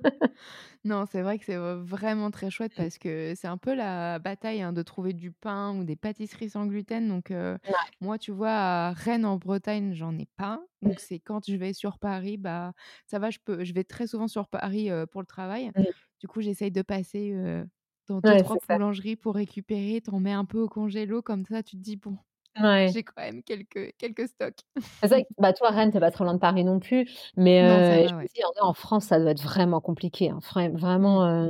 [0.85, 4.61] Non, c'est vrai que c'est vraiment très chouette parce que c'est un peu la bataille
[4.61, 7.07] hein, de trouver du pain ou des pâtisseries sans gluten.
[7.09, 7.99] Donc, euh, Ouais.
[7.99, 10.61] moi, tu vois, à Rennes, en Bretagne, j'en ai pas.
[10.81, 12.71] Donc, c'est quand je vais sur Paris, bah,
[13.07, 15.71] ça va, je peux, je vais très souvent sur Paris euh, pour le travail.
[15.75, 15.93] Mm.
[16.21, 17.65] Du coup, j'essaye de passer euh,
[18.07, 19.99] dans deux, Ouais, trois boulangeries pour récupérer.
[20.01, 22.17] T'en mets un peu au congélo, comme ça, tu te dis, bon,
[22.61, 22.89] Ouais.
[22.93, 24.59] j'ai quand même quelques, quelques stocks.
[25.01, 27.09] C'est vrai que bah, toi, Rennes, t'es pas trop loin de Paris non plus.
[27.37, 28.25] Mais Non, euh, va, je me ouais.
[28.33, 30.29] dis, en, France, ça doit être vraiment compliqué.
[30.29, 30.39] hein.
[30.41, 31.47] Vra- Vraiment, euh,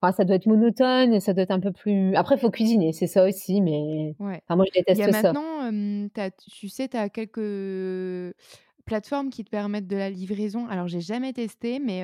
[0.00, 2.14] enfin, ça doit être monotone et ça doit être un peu plus.
[2.16, 3.60] Après, il faut cuisiner, c'est ça aussi.
[3.60, 4.40] Mais Ouais.
[4.46, 5.32] enfin, moi, je Il y a déteste ça.
[5.32, 8.34] maintenant, hem, tu tu sais, tu as quelques
[8.86, 10.66] plateformes qui te permettent de la livraison.
[10.68, 12.00] Alors, j'ai jamais testé, mais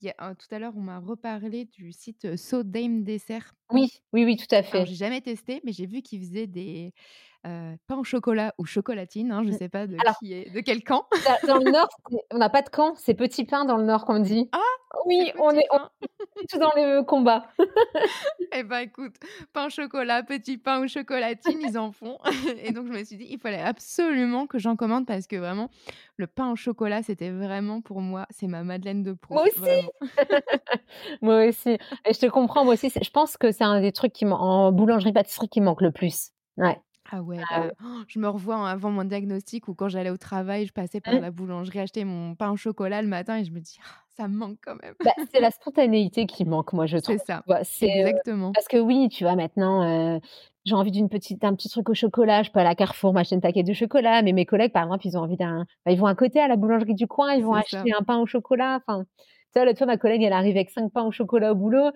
[0.00, 3.52] il y a tout à l'heure, on m'a reparlé du site, So Dame Dessert.
[3.70, 4.86] Oui, oui, oui, tout à Alors, fait.
[4.86, 6.92] j'ai jamais testé, mais j'ai vu qu'ils faisaient des,
[7.42, 9.58] pains au chocolat ou chocolatine, hein, je Mmh.
[9.58, 11.06] sais pas de Alors qui est de quel camp.
[11.46, 11.88] Dans, le Nord,
[12.30, 14.48] on n'a pas de camp, c'est petit pain dans le Nord qu'on dit.
[14.52, 14.58] Ah!
[15.06, 15.66] Oui, on est
[16.48, 17.46] tout dans le combat.
[18.52, 19.16] Eh ben, écoute,
[19.52, 22.18] pain au chocolat, petit pain ou chocolatine, ils en font
[22.62, 25.70] et donc je me suis dit: «Il fallait absolument que j'en commande» parce que vraiment,
[26.16, 29.58] le pain au chocolat, c'était vraiment pour moi, c'est ma Madeleine de Moi Proust, aussi.
[29.58, 29.92] vraiment.
[31.22, 31.70] Moi aussi.
[32.06, 32.90] Et je te comprends, moi aussi.
[32.90, 36.30] Je pense que c'est un des trucs qui en boulangerie-pâtisserie qui manque le plus.
[36.56, 36.80] Ouais.
[37.10, 40.08] Ah ouais, Ah bah, oh, je me revois en avant mon diagnostic ou quand j'allais
[40.10, 41.20] au travail, je passais par Mmh.
[41.20, 44.28] la boulangerie acheter mon pain au chocolat le matin et je me dis: «Ah, ça
[44.28, 44.94] me manque quand même».
[45.04, 47.16] Bah, c'est la spontanéité qui manque, moi, je trouve.
[47.18, 48.52] C'est ça, euh, exactement.
[48.52, 50.18] parce que oui, tu vois, maintenant, euh,
[50.64, 52.42] j'ai envie d'une petite, d'un petit truc au chocolat.
[52.42, 54.22] Je peux aller à Carrefour m'acheter une paquet de chocolat.
[54.22, 55.66] Mais mes collègues, par exemple, ils ont envie d'un.
[55.84, 57.60] bah, ils vont à côté à la boulangerie du coin, ils vont ça.
[57.60, 58.80] acheter un pain au chocolat.
[58.86, 59.04] Enfin,
[59.54, 61.90] tu vois, l'autre fois, ma collègue, elle arrive avec cinq pains au chocolat au boulot.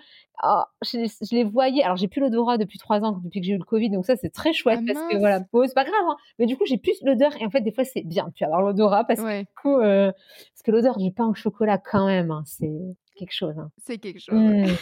[0.45, 1.83] Oh, je, les- je les voyais.
[1.83, 3.91] Alors, j'ai plus l'odorat depuis trois ans, depuis que j'ai eu le Covid.
[3.91, 6.05] Donc, ça, c'est très chouette Ah parce que voilà, bon, c'est pas grave.
[6.09, 6.17] hein.
[6.39, 7.33] Mais du coup, j'ai plus l'odeur.
[7.41, 9.49] Et en fait, des fois, c'est bien de plus avoir l'odorat parce que Ouais, du
[9.61, 12.71] coup, euh, parce que l'odeur du pain au chocolat, quand même, hein, c'est
[13.17, 13.59] quelque chose.
[13.59, 13.71] hein.
[13.79, 14.67] c'est quelque chose, ouais.
[14.67, 14.77] Mmh.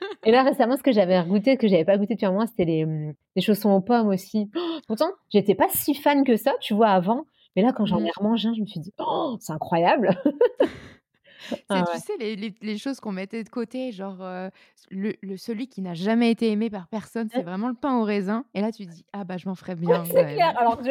[0.24, 2.64] Et là, récemment, ce que j'avais goûté, que j'avais pas goûté depuis un mois, c'était
[2.64, 4.50] les, hum, les chaussons aux pommes aussi.
[4.56, 7.24] Oh, pourtant, j'étais pas si fan que ça, tu vois, avant.
[7.56, 8.06] Mais là, quand j'en Mmh.
[8.06, 10.10] ai remangé un, je me suis dit, oh, c'est incroyable.
[11.48, 14.48] C'est, Ah tu sais, les, les- les choses qu'on mettait de côté, genre euh,
[14.90, 18.04] le, le- celui qui n'a jamais été aimé par personne, c'est vraiment le pain au
[18.04, 18.44] raisin.
[18.54, 20.54] Et là, tu te dis, ah bah, je m'en ferais Ouais, bien c'est clair.
[20.58, 20.90] Alors je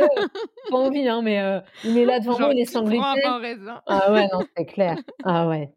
[0.69, 3.21] pas envie, hein, mais euh, il est là devant moi, il est gluten.
[3.23, 3.81] pain au raisin?
[3.85, 4.97] Ah ouais, non, c'est clair.
[5.23, 5.71] Ah ouais.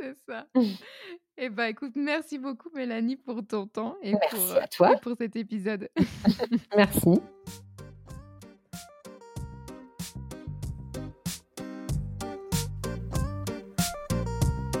[0.00, 0.46] C'est ça.
[1.36, 4.92] Eh ben, écoute, merci beaucoup, Mélanie, pour ton temps et pour, Merci euh, à toi.
[4.92, 5.88] et pour cet épisode.
[6.76, 7.20] Merci.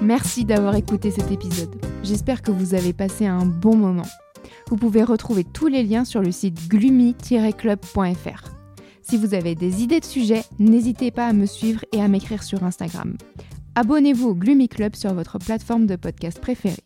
[0.02, 1.70] Merci d'avoir écouté cet épisode.
[2.02, 4.06] J'espère que vous avez passé un bon moment.
[4.68, 8.52] Vous pouvez retrouver tous les liens sur le site gloomy-club.fr.
[9.02, 12.42] Si vous avez des idées de sujets, n'hésitez pas à me suivre et à m'écrire
[12.42, 13.16] sur Instagram.
[13.76, 16.82] Abonnez-vous au Gloomy Club sur votre plateforme de podcast préférée.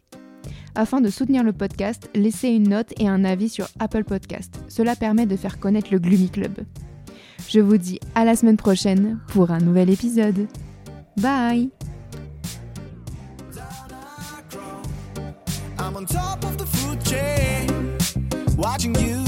[0.74, 4.60] Afin de soutenir le podcast, laissez une note et un avis sur Apple Podcast.
[4.68, 6.52] Cela permet de faire connaître le Gloomy Club.
[7.48, 10.48] Je vous dis à la semaine prochaine pour un nouvel épisode.
[11.16, 11.75] Bye
[15.96, 17.96] On top of the food chain,
[18.58, 19.25] watching you